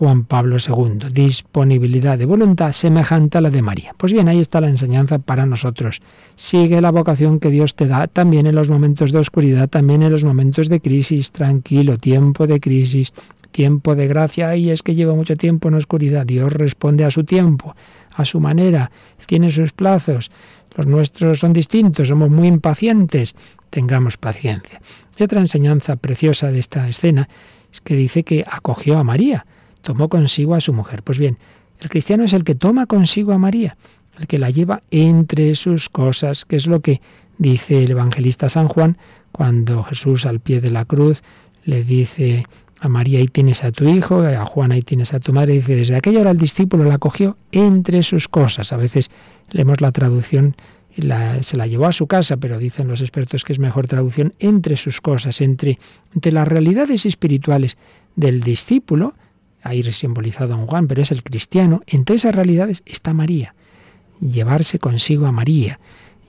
[0.01, 1.11] Juan Pablo II.
[1.13, 3.93] Disponibilidad de voluntad semejante a la de María.
[3.97, 6.01] Pues bien, ahí está la enseñanza para nosotros.
[6.33, 10.11] Sigue la vocación que Dios te da también en los momentos de oscuridad, también en
[10.11, 11.31] los momentos de crisis.
[11.31, 13.13] Tranquilo, tiempo de crisis,
[13.51, 14.55] tiempo de gracia.
[14.55, 16.25] Y es que lleva mucho tiempo en oscuridad.
[16.25, 17.75] Dios responde a su tiempo,
[18.15, 18.89] a su manera.
[19.27, 20.31] Tiene sus plazos.
[20.75, 23.35] Los nuestros son distintos, somos muy impacientes.
[23.69, 24.81] Tengamos paciencia.
[25.15, 27.29] Y otra enseñanza preciosa de esta escena
[27.71, 29.45] es que dice que acogió a María
[29.81, 31.03] tomó consigo a su mujer.
[31.03, 31.37] Pues bien,
[31.79, 33.77] el cristiano es el que toma consigo a María,
[34.19, 37.01] el que la lleva entre sus cosas, que es lo que
[37.37, 38.97] dice el evangelista San Juan
[39.31, 41.23] cuando Jesús al pie de la cruz
[41.65, 42.45] le dice
[42.79, 45.75] a María ahí tienes a tu hijo, a Juan ahí tienes a tu madre, dice
[45.75, 48.73] desde aquella hora el discípulo la cogió entre sus cosas.
[48.73, 49.11] A veces
[49.51, 50.55] leemos la traducción
[50.95, 51.03] y
[51.43, 54.77] se la llevó a su casa, pero dicen los expertos que es mejor traducción entre
[54.77, 55.79] sus cosas, entre,
[56.13, 57.77] entre las realidades espirituales
[58.15, 59.13] del discípulo,
[59.61, 63.55] ahí simbolizado en Juan, pero es el cristiano, entre esas realidades está María,
[64.19, 65.79] llevarse consigo a María.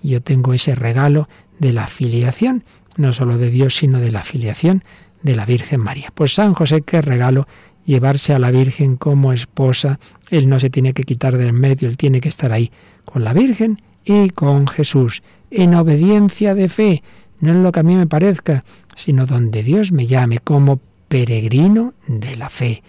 [0.02, 2.64] Yo tengo ese regalo de la filiación,
[2.96, 4.84] no solo de Dios, sino de la filiación
[5.22, 6.10] de la Virgen María.
[6.14, 7.46] Pues San José, qué regalo
[7.84, 9.98] llevarse a la Virgen como esposa.
[10.30, 12.70] Él no se tiene que quitar del medio, él tiene que estar ahí
[13.04, 17.02] con la Virgen y con Jesús, en obediencia de fe,
[17.40, 18.64] no en lo que a mí me parezca,
[18.94, 22.82] sino donde Dios me llame como peregrino de la fe.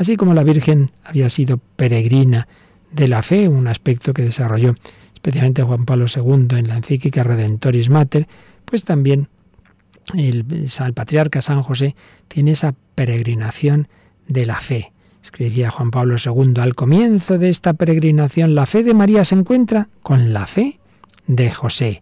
[0.00, 2.48] Así como la Virgen había sido peregrina
[2.90, 4.74] de la fe, un aspecto que desarrolló
[5.12, 8.26] especialmente Juan Pablo II en la encíclica Redentoris Mater,
[8.64, 9.28] pues también
[10.14, 11.96] el, el patriarca San José
[12.28, 13.88] tiene esa peregrinación
[14.26, 14.90] de la fe.
[15.22, 19.90] Escribía Juan Pablo II, al comienzo de esta peregrinación la fe de María se encuentra
[20.02, 20.80] con la fe
[21.26, 22.00] de José.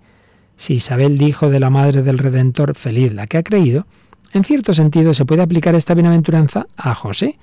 [0.55, 3.89] Si Isabel dijo de la Madre del Redentor, feliz la que ha creído,
[4.33, 7.41] en cierto sentido se puede aplicar esta bienaventuranza a José,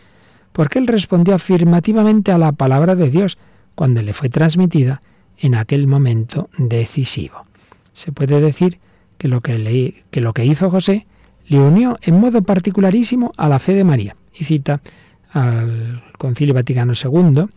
[0.55, 3.37] porque él respondió afirmativamente a la palabra de Dios
[3.75, 5.01] cuando le fue transmitida
[5.37, 7.45] en aquel momento decisivo.
[7.91, 8.79] Se puede decir
[9.17, 11.07] que lo que, hizo José
[11.49, 14.15] le unió en modo particularísimo a la fe de María.
[14.33, 14.79] Y cita
[15.33, 17.47] al Concilio Vaticano II,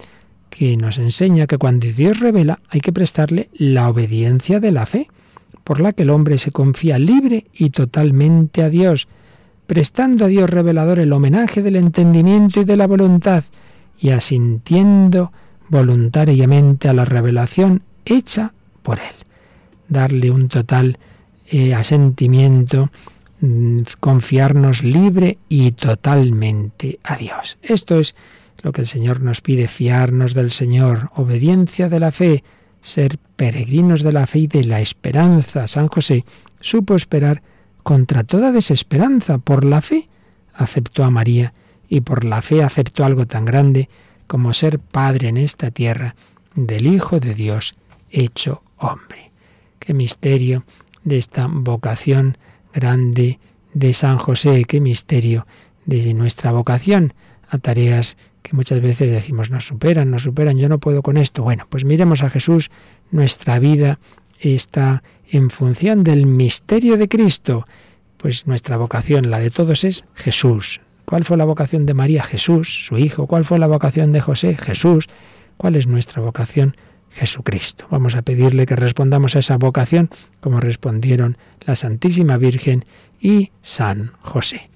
[0.50, 5.06] que nos enseña que cuando Dios revela hay que prestarle la obediencia de la fe,
[5.62, 9.06] por la que el hombre se confía libre y totalmente a Dios,
[9.68, 13.44] prestando a Dios revelador el homenaje del entendimiento y de la voluntad,
[14.00, 15.30] y asintiendo
[15.68, 19.14] voluntariamente a la revelación hecha por Él.
[19.86, 20.96] Darle un total
[21.50, 22.90] eh, asentimiento,
[23.42, 27.58] mm, confiarnos libre y totalmente a Dios.
[27.60, 28.14] Esto es
[28.62, 32.42] lo que el Señor nos pide, fiarnos del Señor, obediencia de la fe,
[32.80, 35.66] ser peregrinos de la fe y de la esperanza.
[35.66, 36.24] San José
[36.58, 37.42] supo esperar
[37.88, 39.38] contra toda desesperanza.
[39.38, 40.10] Por la fe
[40.52, 41.54] aceptó a María
[41.88, 43.88] y por la fe aceptó algo tan grande
[44.26, 46.14] como ser padre en esta tierra
[46.54, 47.76] del Hijo de Dios
[48.10, 49.32] hecho hombre.
[49.78, 50.66] Qué misterio
[51.02, 52.36] de esta vocación
[52.74, 53.38] grande
[53.72, 55.46] de San José, qué misterio
[55.86, 57.14] de nuestra vocación
[57.48, 61.42] a tareas que muchas veces decimos nos superan, nos superan, yo no puedo con esto.
[61.42, 62.70] Bueno, pues miremos a Jesús,
[63.10, 63.98] nuestra vida
[64.40, 67.66] está en función del misterio de Cristo.
[68.16, 70.80] Pues nuestra vocación, la de todos, es Jesús.
[71.04, 72.22] ¿Cuál fue la vocación de María?
[72.22, 73.26] Jesús, su hijo.
[73.26, 74.56] ¿Cuál fue la vocación de José?
[74.56, 75.06] Jesús.
[75.56, 76.76] ¿Cuál es nuestra vocación?
[77.10, 77.86] Jesucristo.
[77.90, 80.10] Vamos a pedirle que respondamos a esa vocación
[80.40, 82.84] como respondieron la Santísima Virgen
[83.20, 84.68] y San José.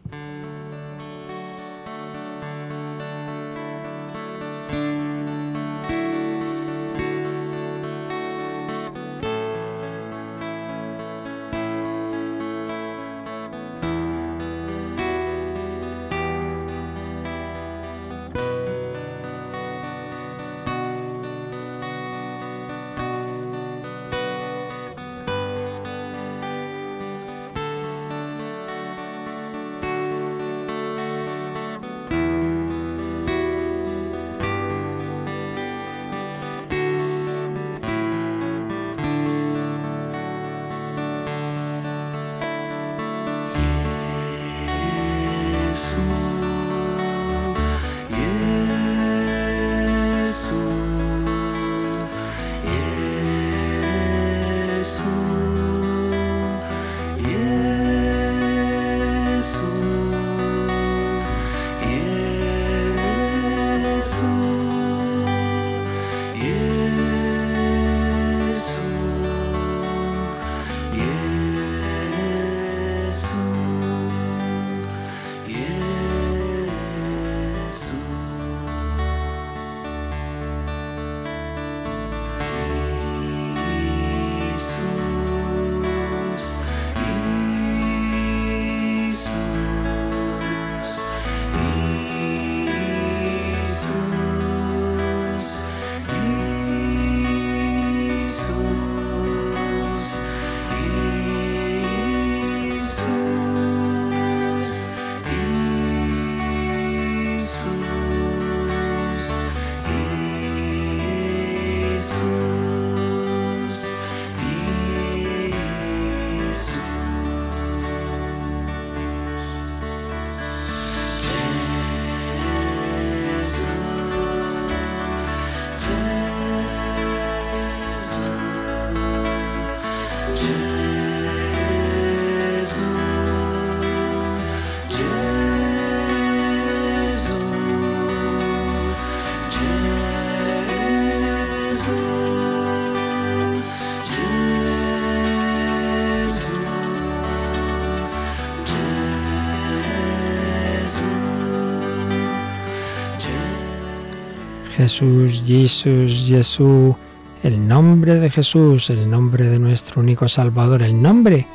[154.83, 156.97] Jesús, Jesús, Jesús,
[157.45, 161.47] el nombre de Jesús, el nombre de nuestro único Salvador, el nombre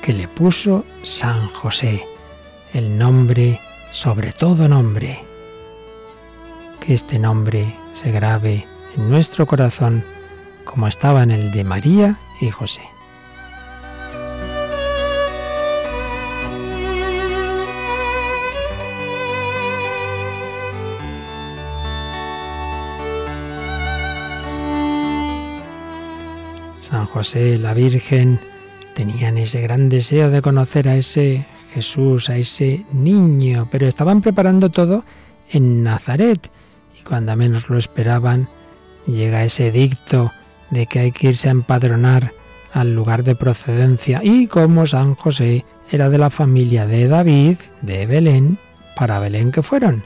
[0.00, 2.04] que le puso San José,
[2.72, 3.60] el nombre
[3.90, 5.18] sobre todo nombre.
[6.78, 10.04] Que este nombre se grabe en nuestro corazón
[10.64, 12.82] como estaba en el de María y José.
[27.16, 28.38] José, la Virgen,
[28.92, 34.68] tenían ese gran deseo de conocer a ese Jesús, a ese niño, pero estaban preparando
[34.68, 35.02] todo
[35.50, 36.50] en Nazaret
[36.94, 38.50] y cuando menos lo esperaban
[39.06, 40.30] llega ese dicto
[40.68, 42.34] de que hay que irse a empadronar
[42.74, 48.04] al lugar de procedencia y como San José era de la familia de David, de
[48.04, 48.58] Belén,
[48.94, 50.02] para Belén que fueron.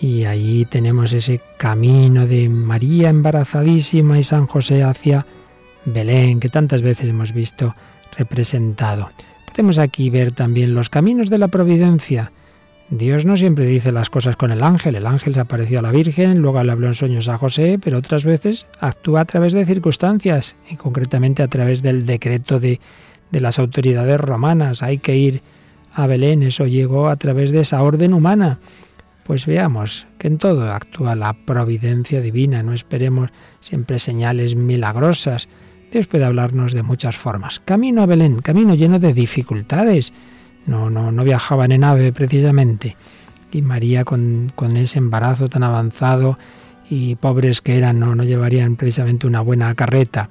[0.00, 5.26] Y allí tenemos ese camino de María embarazadísima y San José hacia
[5.84, 7.74] Belén, que tantas veces hemos visto
[8.16, 9.10] representado.
[9.46, 12.32] Podemos aquí ver también los caminos de la providencia.
[12.88, 14.94] Dios no siempre dice las cosas con el ángel.
[14.96, 17.98] El ángel se apareció a la Virgen, luego le habló en sueños a José, pero
[17.98, 22.80] otras veces actúa a través de circunstancias y concretamente a través del decreto de,
[23.30, 24.82] de las autoridades romanas.
[24.82, 25.42] Hay que ir
[25.94, 28.58] a Belén, eso llegó a través de esa orden humana.
[29.24, 33.30] Pues veamos que en todo actúa la providencia divina, no esperemos
[33.60, 35.48] siempre señales milagrosas.
[35.92, 37.60] Dios puede hablarnos de muchas formas.
[37.60, 40.14] Camino a Belén, camino lleno de dificultades.
[40.64, 42.96] No, no, no viajaban en ave precisamente.
[43.50, 46.38] Y María con, con ese embarazo tan avanzado
[46.88, 50.30] y pobres que eran, no, no llevarían precisamente una buena carreta.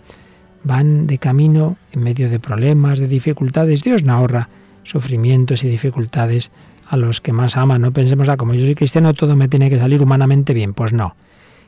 [0.64, 3.84] Van de camino en medio de problemas, de dificultades.
[3.84, 4.50] Dios no ahorra
[4.82, 6.50] sufrimientos y dificultades
[6.88, 7.82] a los que más aman.
[7.82, 10.74] No pensemos, ah, como yo soy cristiano, todo me tiene que salir humanamente bien.
[10.74, 11.16] Pues no.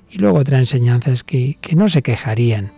[0.09, 2.71] Y luego otra enseñanza es que, que no se quejarían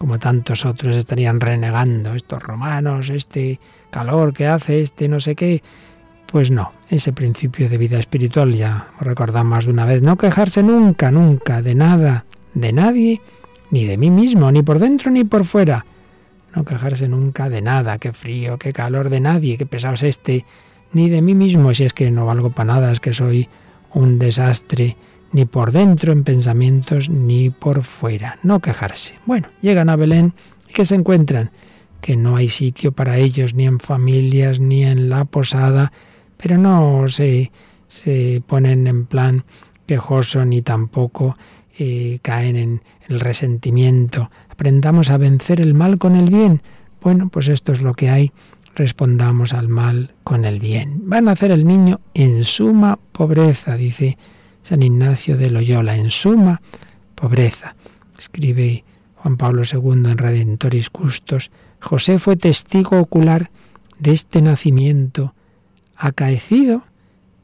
[0.00, 5.62] como tantos otros estarían renegando, estos romanos, este calor que hace, este no sé qué.
[6.24, 10.62] Pues no, ese principio de vida espiritual ya recordamos más de una vez, no quejarse
[10.62, 12.24] nunca, nunca, de nada,
[12.54, 13.20] de nadie,
[13.70, 15.84] ni de mí mismo, ni por dentro ni por fuera.
[16.56, 20.46] No quejarse nunca de nada, qué frío, qué calor, de nadie, qué pesado es este,
[20.92, 23.50] ni de mí mismo, si es que no valgo para nada, es que soy
[23.92, 24.96] un desastre,
[25.32, 28.38] ni por dentro en pensamientos, ni por fuera.
[28.42, 29.14] No quejarse.
[29.26, 30.34] Bueno, llegan a Belén
[30.68, 31.50] y que se encuentran
[32.00, 35.92] que no hay sitio para ellos ni en familias ni en la posada,
[36.36, 37.52] pero no se,
[37.88, 39.44] se ponen en plan
[39.86, 41.36] quejoso ni tampoco
[41.78, 44.30] eh, caen en el resentimiento.
[44.48, 46.62] Aprendamos a vencer el mal con el bien.
[47.02, 48.32] Bueno, pues esto es lo que hay.
[48.74, 51.02] Respondamos al mal con el bien.
[51.10, 54.16] Va a nacer el niño en suma pobreza, dice
[54.62, 56.60] San Ignacio de Loyola, en suma
[57.14, 57.76] pobreza.
[58.18, 58.84] Escribe
[59.16, 61.50] Juan Pablo II en Redentoris Custos,
[61.80, 63.50] José fue testigo ocular
[63.98, 65.34] de este nacimiento
[65.96, 66.84] acaecido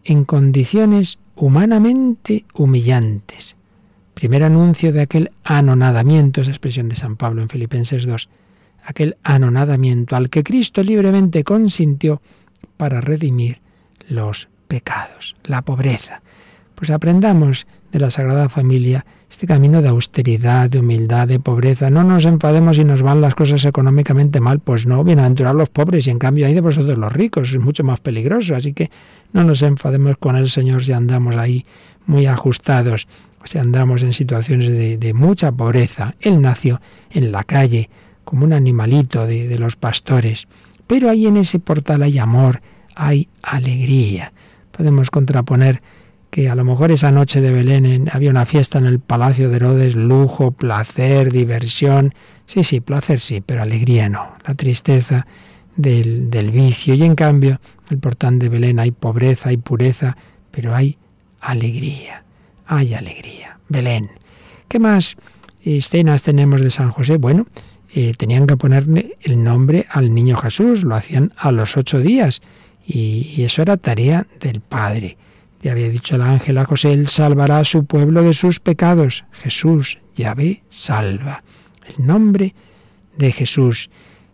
[0.04, 3.56] en condiciones humanamente humillantes.
[4.14, 8.28] Primer anuncio de aquel anonadamiento, esa expresión de San Pablo en Filipenses 2,
[8.84, 12.22] aquel anonadamiento al que Cristo libremente consintió
[12.76, 13.60] para redimir
[14.08, 16.22] los pecados, la pobreza.
[16.76, 21.88] Pues aprendamos de la Sagrada Familia este camino de austeridad, de humildad, de pobreza.
[21.88, 26.06] No nos enfademos si nos van las cosas económicamente mal, pues no, bienaventurados los pobres
[26.06, 28.54] y en cambio hay de vosotros los ricos, es mucho más peligroso.
[28.54, 28.90] Así que
[29.32, 31.64] no nos enfademos con el Señor si andamos ahí
[32.04, 33.08] muy ajustados,
[33.44, 36.14] si andamos en situaciones de, mucha pobreza.
[36.20, 37.88] Él nació en la calle,
[38.22, 40.46] como un animalito de los pastores.
[40.86, 42.60] Pero ahí en ese portal hay amor,
[42.94, 44.34] hay alegría.
[44.72, 45.80] Podemos contraponer
[46.30, 49.56] que a lo mejor esa noche de Belén había una fiesta en el palacio de
[49.56, 52.14] Herodes, lujo, placer, diversión.
[52.46, 54.36] Sí, sí, placer sí, pero alegría no.
[54.46, 55.26] La tristeza
[55.76, 56.94] del, del vicio.
[56.94, 57.60] Y en cambio,
[57.90, 60.16] el portán de Belén hay pobreza, hay pureza,
[60.50, 60.98] pero hay
[61.40, 62.24] alegría.
[62.66, 63.58] Hay alegría.
[63.68, 64.10] Belén.
[64.68, 65.16] ¿Qué más
[65.62, 67.18] escenas tenemos de San José?
[67.18, 67.46] Bueno,
[67.94, 72.42] eh, tenían que ponerle el nombre al niño Jesús, lo hacían a los ocho días,
[72.84, 75.16] y eso era tarea del Padre.
[75.66, 79.24] Ya había dicho el ángel a José, Él salvará a su pueblo de sus pecados.
[79.32, 81.42] Jesús, Yahvé, salva.
[81.88, 82.54] El nombre
[83.18, 83.90] de Jesús.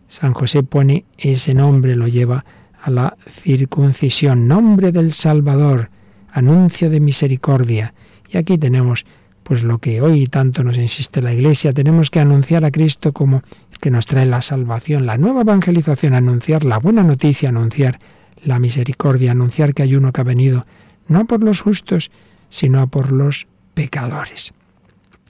[0.07, 2.45] San José pone ese nombre, lo lleva
[2.79, 5.89] a la circuncisión, nombre del Salvador,
[6.31, 7.95] anuncio de misericordia.
[8.29, 9.03] Y aquí tenemos
[9.41, 13.41] pues lo que hoy tanto nos insiste la Iglesia, tenemos que anunciar a Cristo como
[13.71, 17.99] el que nos trae la salvación, la nueva evangelización, anunciar la buena noticia, anunciar
[18.43, 20.67] la misericordia, anunciar que hay uno que ha venido
[21.07, 22.11] no por los justos,
[22.49, 24.53] sino por los pecadores.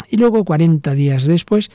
[0.09, 1.71] Y luego, 40 días después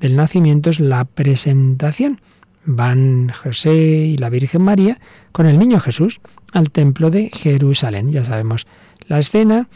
[0.00, 2.20] del nacimiento, es la presentación.
[2.64, 5.00] Van José y la Virgen María
[5.32, 6.20] con el niño Jesús
[6.52, 8.10] al templo de Jerusalén.
[8.12, 8.66] Ya sabemos
[9.06, 9.68] la escena,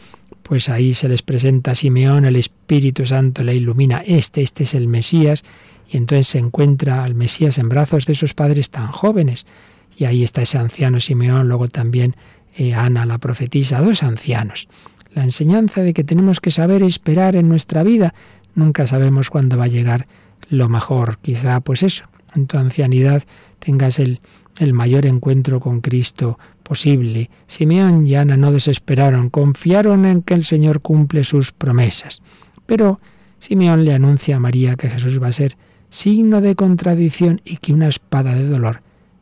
[0.43, 4.73] pues ahí se les presenta a Simeón, el Espíritu Santo le ilumina, este, este es
[4.73, 5.43] el Mesías,
[5.89, 9.45] y entonces se encuentra al Mesías en brazos de sus padres tan jóvenes.
[9.97, 12.15] Y ahí está ese anciano Simeón, luego también
[12.55, 14.67] eh, Ana la profetisa, dos ancianos.
[15.11, 18.13] La enseñanza de que tenemos que saber esperar en nuestra vida.
[18.55, 20.07] Nunca sabemos cuándo va a llegar
[20.49, 21.19] lo mejor.
[21.19, 23.23] Quizá, pues eso, en tu ancianidad
[23.59, 24.21] tengas el,
[24.57, 27.29] el mayor encuentro con Cristo posible.
[27.47, 32.21] Simeón y Ana no desesperaron, confiaron en que el Señor cumple sus promesas.
[32.65, 32.99] Pero
[33.37, 35.57] Simeón le anuncia a María que Jesús va a ser
[35.89, 38.81] signo de contradicción y que una espada de dolor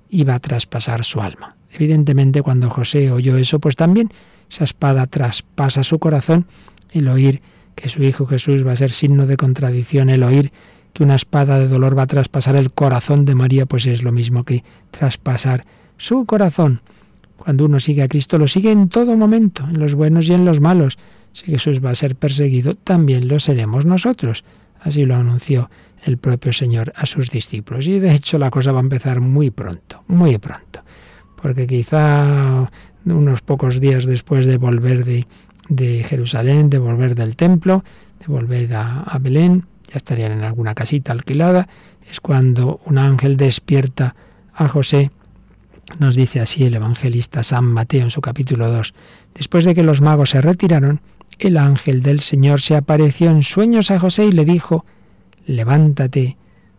[0.10, 1.58] iba a traspasar su alma.
[1.74, 4.10] Evidentemente, cuando José oyó eso, pues también
[4.50, 6.46] esa espada traspasa su corazón,
[6.92, 7.42] el oír
[7.76, 10.52] que su Hijo Jesús va a ser signo de contradicción, el oír
[10.94, 14.12] que una espada de dolor va a traspasar el corazón de María, pues es lo
[14.12, 15.66] mismo que traspasar
[15.98, 16.82] su corazón.
[17.38, 20.46] Cuando uno sigue a Cristo, lo sigue en todo momento, en los buenos y en
[20.46, 20.98] los malos.
[21.34, 24.44] Si Jesús va a ser perseguido, también lo seremos nosotros.
[24.82, 25.70] Así lo anunció
[26.04, 27.88] el propio Señor a sus discípulos.
[27.88, 30.82] Y de hecho la cosa va a empezar muy pronto, muy pronto.
[31.42, 32.70] Porque quizá
[33.06, 37.84] unos pocos días después de volver de, Jerusalén, de volver del templo,
[38.20, 41.68] de volver a, a Belén, ya estarían en alguna casita alquilada,
[42.10, 44.16] es cuando un ángel despierta
[44.54, 45.12] a José.
[46.00, 48.94] Nos dice así el evangelista San Mateo en su capítulo 2.
[49.34, 51.02] Después de que los magos se retiraron,
[51.40, 54.86] el ángel del Señor se apareció en sueños a José y le dijo,
[55.46, 56.38] levántate,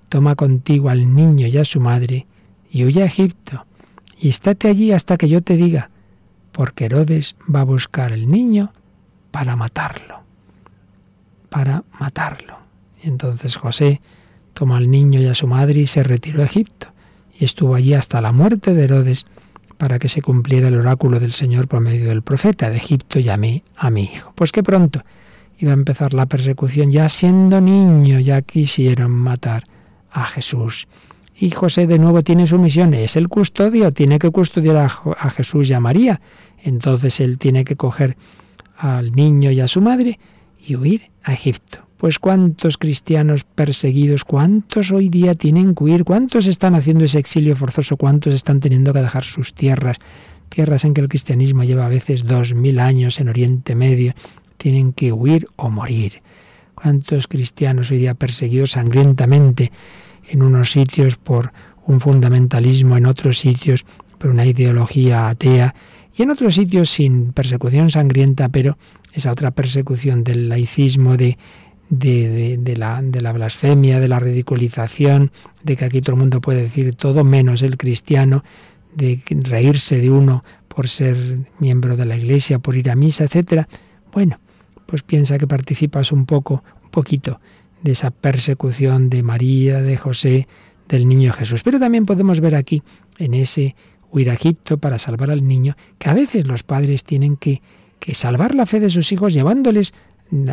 [0.08, 2.26] toma contigo al niño y a su madre,
[2.70, 3.66] y huye a Egipto,
[4.22, 5.90] y estate allí hasta que yo te diga,
[6.52, 8.72] porque Herodes va a buscar al niño
[9.32, 10.20] para matarlo,
[11.48, 12.56] para matarlo.
[13.02, 14.00] Y entonces José
[14.54, 16.86] tomó al niño y a su madre y se retiró a Egipto,
[17.36, 19.26] y estuvo allí hasta la muerte de Herodes,
[19.76, 23.64] para que se cumpliera el oráculo del Señor por medio del profeta de Egipto llamé
[23.74, 24.32] a mi hijo.
[24.36, 25.02] Pues que pronto
[25.58, 26.92] iba a empezar la persecución.
[26.92, 29.64] Ya siendo niño ya quisieron matar
[30.12, 30.86] a Jesús.
[31.42, 35.68] Y José de nuevo tiene su misión, es el custodio, tiene que custodiar a, Jesús
[35.70, 36.20] y a María.
[36.62, 38.16] Entonces él tiene que coger
[38.76, 40.20] al niño y a su madre
[40.64, 41.80] y huir a Egipto.
[41.96, 47.56] Pues cuántos cristianos perseguidos, cuántos hoy día tienen que huir, cuántos están haciendo ese exilio
[47.56, 49.96] forzoso, cuántos están teniendo que dejar sus tierras,
[50.48, 54.14] tierras en que el cristianismo lleva a veces dos mil años en Oriente Medio,
[54.58, 56.22] tienen que huir o morir.
[56.76, 59.72] ¿Cuántos cristianos hoy día perseguidos sangrientamente
[60.28, 61.52] en unos sitios por
[61.86, 63.84] un fundamentalismo, en otros sitios
[64.18, 65.74] por una ideología atea
[66.16, 68.78] y en otros sitios sin persecución sangrienta, pero
[69.12, 71.38] esa otra persecución del laicismo, de,
[71.88, 76.62] de, la, de la blasfemia, de la ridiculización, de que aquí todo el mundo puede
[76.62, 78.44] decir todo menos el cristiano,
[78.94, 81.16] de reírse de uno por ser
[81.58, 83.68] miembro de la iglesia, por ir a misa, etcétera.
[84.12, 84.38] Bueno,
[84.86, 87.40] pues piensa que participas un poco, un poquito
[87.82, 90.48] de esa persecución de María, de José,
[90.88, 91.62] del niño Jesús.
[91.62, 92.82] Pero también podemos ver aquí,
[93.18, 93.74] en ese
[94.10, 97.62] huir a Egipto para salvar al niño, que a veces los padres tienen que,
[97.98, 99.94] que salvar la fe de sus hijos llevándoles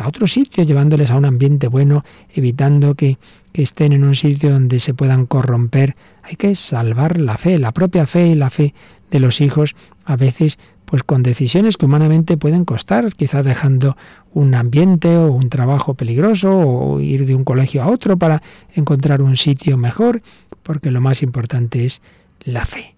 [0.00, 2.04] a otro sitio, llevándoles a un ambiente bueno,
[2.34, 3.18] evitando que,
[3.52, 5.96] que, estén en un sitio donde se puedan corromper.
[6.22, 8.74] Hay que salvar la fe, la propia fe y la fe
[9.10, 13.96] de los hijos a veces pues con decisiones que humanamente pueden costar, quizá dejando
[14.32, 18.42] un ambiente o un trabajo peligroso o ir de un colegio a otro para
[18.74, 20.20] encontrar un sitio mejor,
[20.64, 22.02] porque lo más importante es
[22.42, 22.96] la fe.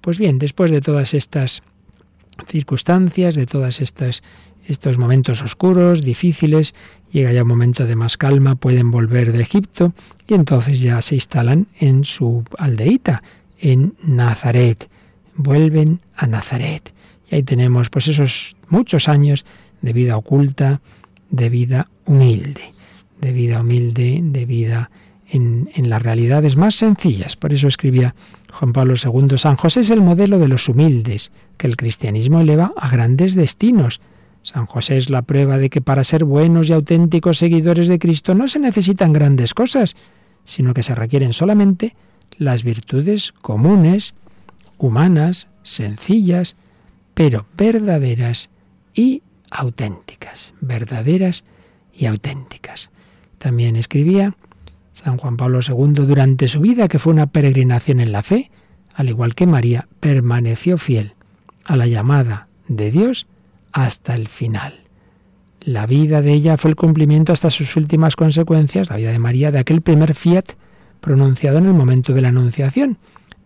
[0.00, 1.62] Pues bien, después de todas estas
[2.46, 4.22] circunstancias, de todas estas
[4.66, 6.74] estos momentos oscuros, difíciles,
[7.10, 9.94] llega ya un momento de más calma, pueden volver de Egipto
[10.26, 13.22] y entonces ya se instalan en su aldeíta,
[13.58, 14.88] en Nazaret.
[15.38, 16.92] Vuelven a Nazaret.
[17.30, 19.46] Y ahí tenemos pues esos muchos años
[19.80, 20.80] de vida oculta,
[21.30, 22.74] de vida humilde,
[23.20, 24.90] de vida humilde, de vida
[25.30, 27.36] en, en, las realidades más sencillas.
[27.36, 28.14] Por eso escribía
[28.52, 32.72] Juan Pablo II, San José es el modelo de los humildes, que el cristianismo eleva
[32.76, 34.00] a grandes destinos.
[34.42, 38.34] San José es la prueba de que para ser buenos y auténticos seguidores de Cristo
[38.34, 39.94] no se necesitan grandes cosas,
[40.44, 41.94] sino que se requieren solamente
[42.38, 44.14] las virtudes comunes,
[44.78, 46.56] humanas, sencillas,
[47.14, 48.48] pero verdaderas
[48.94, 51.44] y auténticas, verdaderas
[51.92, 52.90] y auténticas.
[53.38, 54.34] También escribía
[54.92, 58.50] San Juan Pablo II durante su vida, que fue una peregrinación en la fe,
[58.94, 61.14] al igual que María, permaneció fiel
[61.64, 63.26] a la llamada de Dios
[63.72, 64.80] hasta el final.
[65.60, 69.50] La vida de ella fue el cumplimiento hasta sus últimas consecuencias, la vida de María,
[69.50, 70.44] de aquel primer fiat
[71.00, 72.98] pronunciado en el momento de la anunciación,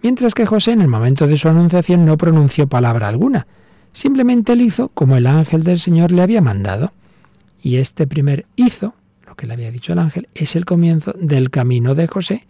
[0.03, 3.47] mientras que José en el momento de su anunciación no pronunció palabra alguna,
[3.93, 6.93] simplemente él hizo como el ángel del Señor le había mandado.
[7.63, 8.95] Y este primer hizo,
[9.27, 12.47] lo que le había dicho el ángel, es el comienzo del camino de José.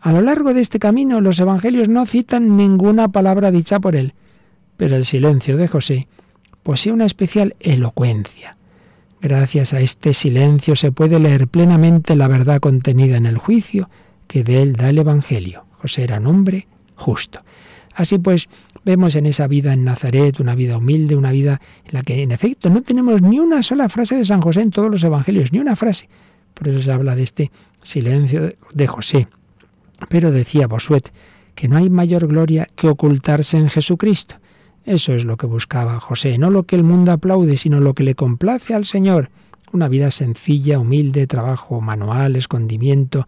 [0.00, 4.12] A lo largo de este camino los evangelios no citan ninguna palabra dicha por él,
[4.76, 6.08] pero el silencio de José
[6.62, 8.56] posee una especial elocuencia.
[9.22, 13.88] Gracias a este silencio se puede leer plenamente la verdad contenida en el juicio
[14.26, 15.64] que de él da el Evangelio.
[15.78, 16.66] José era un hombre
[16.96, 17.40] justo.
[17.94, 18.48] Así pues,
[18.84, 22.32] vemos en esa vida en Nazaret una vida humilde, una vida en la que en
[22.32, 25.60] efecto no tenemos ni una sola frase de San José en todos los evangelios, ni
[25.60, 26.08] una frase.
[26.54, 27.50] Por eso se habla de este
[27.82, 29.28] silencio de José.
[30.08, 31.12] Pero decía Bosuet
[31.54, 34.36] que no hay mayor gloria que ocultarse en Jesucristo.
[34.84, 38.02] Eso es lo que buscaba José, no lo que el mundo aplaude, sino lo que
[38.02, 39.30] le complace al Señor.
[39.72, 43.26] Una vida sencilla, humilde, trabajo manual, escondimiento.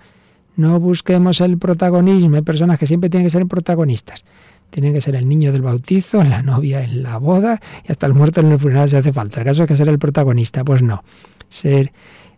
[0.56, 2.36] No busquemos el protagonismo.
[2.36, 4.24] Hay personas que siempre tienen que ser protagonistas.
[4.70, 8.14] Tienen que ser el niño del bautizo, la novia en la boda y hasta el
[8.14, 9.40] muerto en el funeral si hace falta.
[9.40, 11.04] El caso es que ser el protagonista, pues no.
[11.48, 11.92] Ser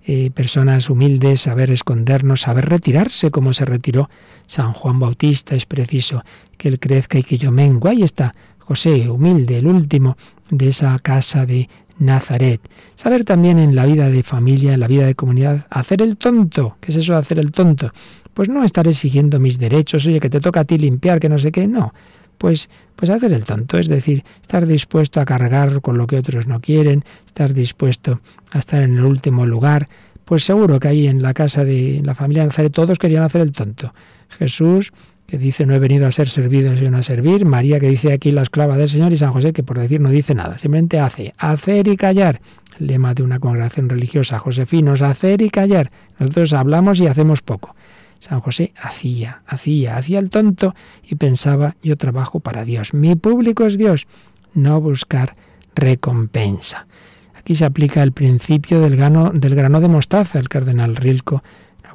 [0.04, 4.10] eh, personas humildes, saber escondernos, saber retirarse como se retiró
[4.46, 5.54] San Juan Bautista.
[5.54, 6.22] Es preciso
[6.56, 7.88] que él crezca y que yo mengue.
[7.88, 10.18] Ahí está José, humilde, el último
[10.50, 11.68] de esa casa de
[11.98, 12.60] Nazaret.
[12.94, 16.76] Saber también en la vida de familia, en la vida de comunidad, hacer el tonto.
[16.80, 17.92] ¿Qué es eso de hacer el tonto?
[18.34, 21.38] Pues no estar exigiendo mis derechos, oye, que te toca a ti limpiar, que no
[21.38, 21.92] sé qué, no
[22.38, 26.46] pues, pues hacer el tonto, es decir, estar dispuesto a cargar con lo que otros
[26.46, 28.20] no quieren, estar dispuesto
[28.52, 29.88] a estar en el último lugar,
[30.24, 33.42] pues seguro que ahí en la casa de la familia de Nazaret todos querían hacer
[33.42, 33.92] el tonto.
[34.30, 34.92] Jesús,
[35.28, 38.30] que dice no he venido a ser servido, sino a servir, María, que dice aquí
[38.30, 41.34] la esclava del Señor, y San José, que por decir no dice nada, simplemente hace,
[41.36, 42.40] hacer y callar.
[42.78, 45.90] Lema de una congregación religiosa, Josefinos, hacer y callar.
[46.18, 47.76] Nosotros hablamos y hacemos poco.
[48.18, 53.66] San José hacía, hacía, hacía el tonto y pensaba, yo trabajo para Dios, mi público
[53.66, 54.06] es Dios,
[54.54, 55.36] no buscar
[55.74, 56.86] recompensa.
[57.34, 60.38] Aquí se aplica el principio del grano, del grano de mostaza.
[60.38, 61.42] El cardenal Rilco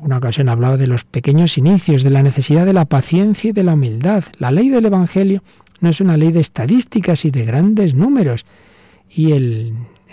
[0.03, 3.63] alguna ocasión hablaba de los pequeños inicios, de la necesidad de la paciencia y de
[3.63, 4.25] la humildad.
[4.37, 5.41] La ley del Evangelio
[5.79, 8.45] no es una ley de estadísticas y de grandes números.
[9.09, 9.71] Y el,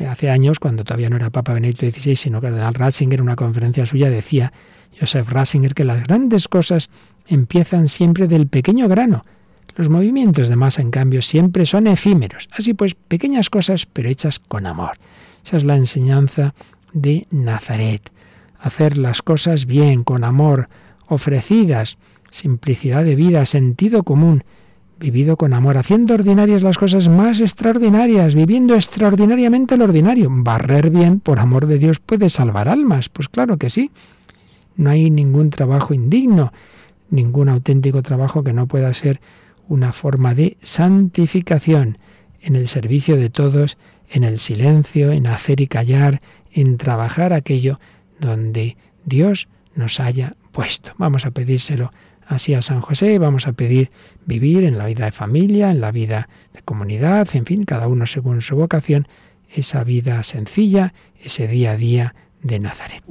[0.09, 3.84] hace años, cuando todavía no era Papa Benedicto XVI, sino cardenal Ratzinger, en una conferencia
[3.84, 4.53] suya decía
[4.97, 6.88] Joseph Ratzinger que las grandes cosas
[7.26, 9.24] empiezan siempre del pequeño grano.
[9.74, 12.49] Los movimientos de masa, en cambio, siempre son efímeros.
[12.53, 14.93] Así pues, pequeñas cosas, pero hechas con amor.
[15.45, 16.55] Esa es la enseñanza
[16.93, 18.09] de Nazaret.
[18.61, 20.68] Hacer las cosas bien, con amor,
[21.08, 21.96] ofrecidas,
[22.30, 24.44] simplicidad de vida, sentido común,
[24.98, 30.28] vivido con amor, haciendo ordinarias las cosas más extraordinarias, viviendo extraordinariamente lo ordinario.
[30.30, 33.08] Barrer bien, por amor de Dios, puede salvar almas.
[33.08, 33.90] Pues claro que sí.
[34.76, 36.52] No hay ningún trabajo indigno,
[37.08, 39.20] ningún auténtico trabajo que no pueda ser
[39.68, 41.98] una forma de santificación
[42.40, 43.78] en el servicio de todos,
[44.11, 46.20] en el silencio, en hacer y callar,
[46.52, 47.78] en trabajar aquello
[48.21, 50.93] donde Dios nos haya puesto.
[50.99, 51.91] Vamos a pedírselo
[52.27, 53.91] así a San José, vamos a pedir
[54.25, 58.07] vivir en la vida de familia, en la vida de comunidad, en fin, cada uno
[58.07, 59.09] según su vocación,
[59.53, 63.03] esa vida sencilla, ese día a día de Nazaret.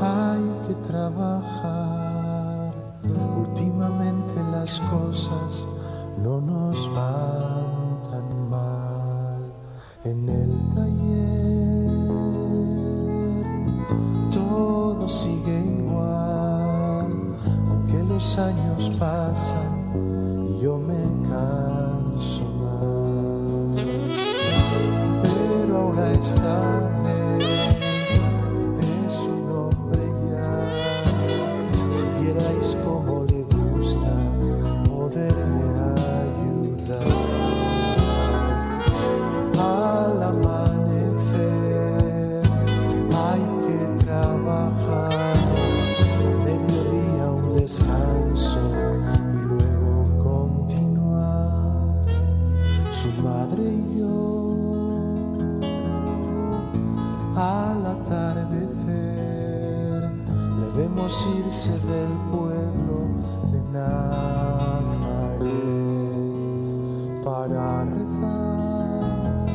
[0.00, 2.74] Hay que trabajar.
[3.36, 5.66] Últimamente las cosas
[6.22, 9.52] no nos van tan mal.
[10.04, 10.57] En el
[15.08, 17.06] sigue igual,
[17.66, 23.82] aunque los años pasan y yo me canso más.
[25.22, 26.88] Pero ahora está
[61.08, 63.08] Irse del pueblo
[63.50, 64.28] de Nazaret
[67.24, 69.46] para rezar.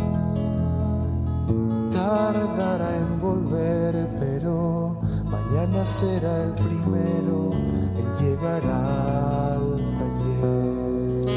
[1.92, 7.52] Tardará en volver, pero mañana será el primero
[8.00, 11.30] en llegar al taller.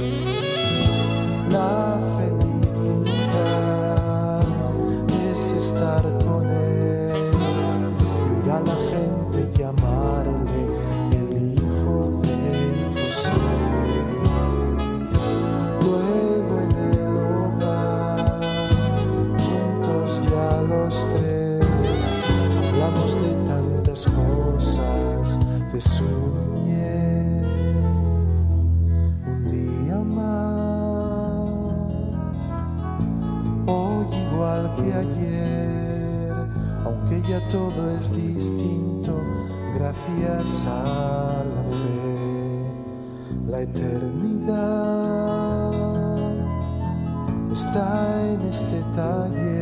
[1.50, 3.60] La felicidad
[5.30, 6.05] es estar
[37.50, 39.12] todo es distinto
[39.74, 42.70] gracias a la fe.
[43.46, 44.56] La eternidad
[47.52, 49.55] está en este taller,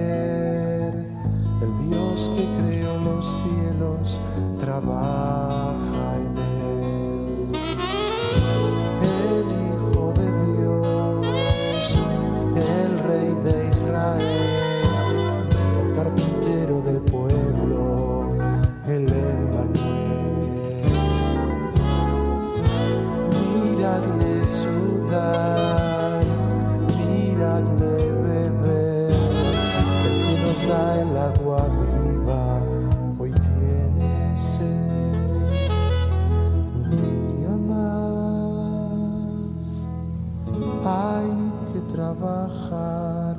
[40.86, 43.36] hay que trabajar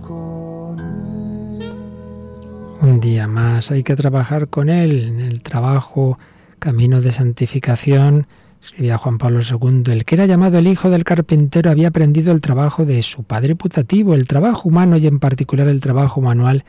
[0.00, 1.72] con él.
[2.80, 6.18] Un día más hay que trabajar con Él en el trabajo,
[6.58, 8.26] camino de santificación.
[8.60, 12.40] Escribía Juan Pablo II, el que era llamado el hijo del carpintero había aprendido el
[12.40, 14.14] trabajo de su padre putativo.
[14.14, 16.64] El trabajo humano y en particular el trabajo manual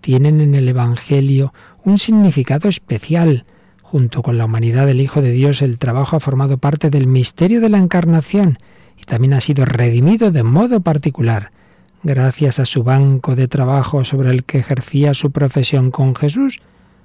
[0.00, 1.54] tienen en el Evangelio
[1.84, 3.44] un significado especial.
[3.80, 7.62] Junto con la humanidad del Hijo de Dios, el trabajo ha formado parte del misterio
[7.62, 8.58] de la encarnación
[9.00, 11.52] y también ha sido redimido de modo particular.
[12.02, 16.60] Gracias a su banco de trabajo sobre el que ejercía su profesión con Jesús,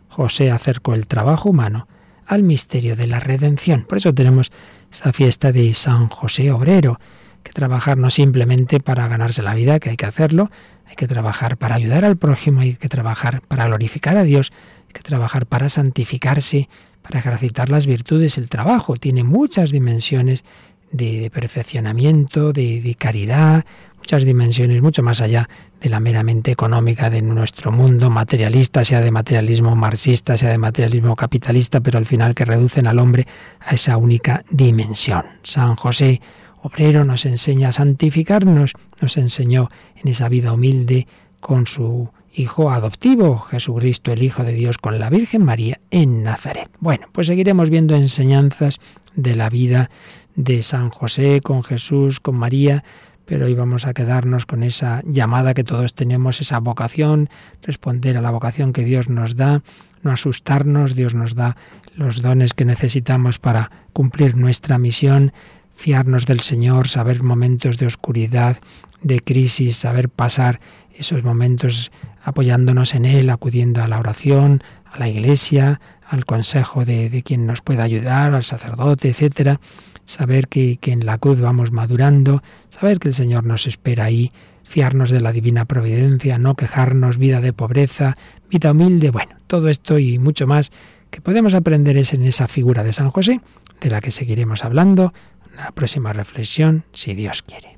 [0.07, 1.87] José acercó el trabajo humano
[2.27, 3.83] al misterio de la redención.
[3.83, 4.51] Por eso tenemos
[4.91, 6.99] esta fiesta de San José Obrero,
[7.41, 10.49] que trabajar no simplemente para ganarse la vida, que hay que hacerlo,
[10.85, 14.51] hay que trabajar para ayudar al prójimo, hay que trabajar para glorificar a Dios,
[14.87, 16.69] hay que trabajar para santificarse,
[17.01, 18.37] para ejercitar las virtudes.
[18.37, 20.45] El trabajo tiene muchas dimensiones
[20.93, 23.65] de, perfeccionamiento, de, de caridad,
[23.97, 25.49] muchas dimensiones, mucho más allá
[25.81, 31.15] de la meramente económica de nuestro mundo materialista, sea de materialismo marxista, sea de materialismo
[31.15, 33.27] capitalista, pero al final que reducen al hombre
[33.59, 35.25] a esa única dimensión.
[35.43, 36.21] San José
[36.61, 41.07] Obrero nos enseña a santificarnos, nos enseñó en esa vida humilde
[41.39, 46.69] con su hijo adoptivo, Jesucristo, el Hijo de Dios, con la Virgen María en Nazaret.
[46.79, 48.79] Bueno, pues seguiremos viendo enseñanzas
[49.15, 49.89] de la vida
[50.35, 52.83] de San José, con Jesús, con María,
[53.25, 57.29] pero hoy vamos a quedarnos con esa llamada que todos tenemos, esa vocación,
[57.61, 59.63] responder a la vocación que Dios nos da,
[60.01, 61.55] no asustarnos, Dios nos da
[61.95, 65.31] los dones que necesitamos para cumplir nuestra misión,
[65.75, 68.57] fiarnos del Señor, saber momentos de oscuridad,
[69.01, 70.59] de crisis, saber pasar
[70.93, 71.91] esos momentos
[72.23, 77.45] apoyándonos en Él, acudiendo a la oración, a la iglesia, al consejo de, de quien
[77.45, 79.59] nos pueda ayudar, al sacerdote, etcétera
[80.05, 84.31] saber que, que, en la cruz vamos madurando, saber que el Señor nos espera ahí,
[84.63, 88.17] fiarnos de la divina providencia, no quejarnos, vida de pobreza,
[88.49, 90.71] vida humilde, bueno, todo esto y mucho más
[91.11, 93.39] que podemos aprender es en esa figura de San José,
[93.81, 95.13] de la que seguiremos hablando
[95.51, 97.77] en la próxima reflexión, si Dios quiere.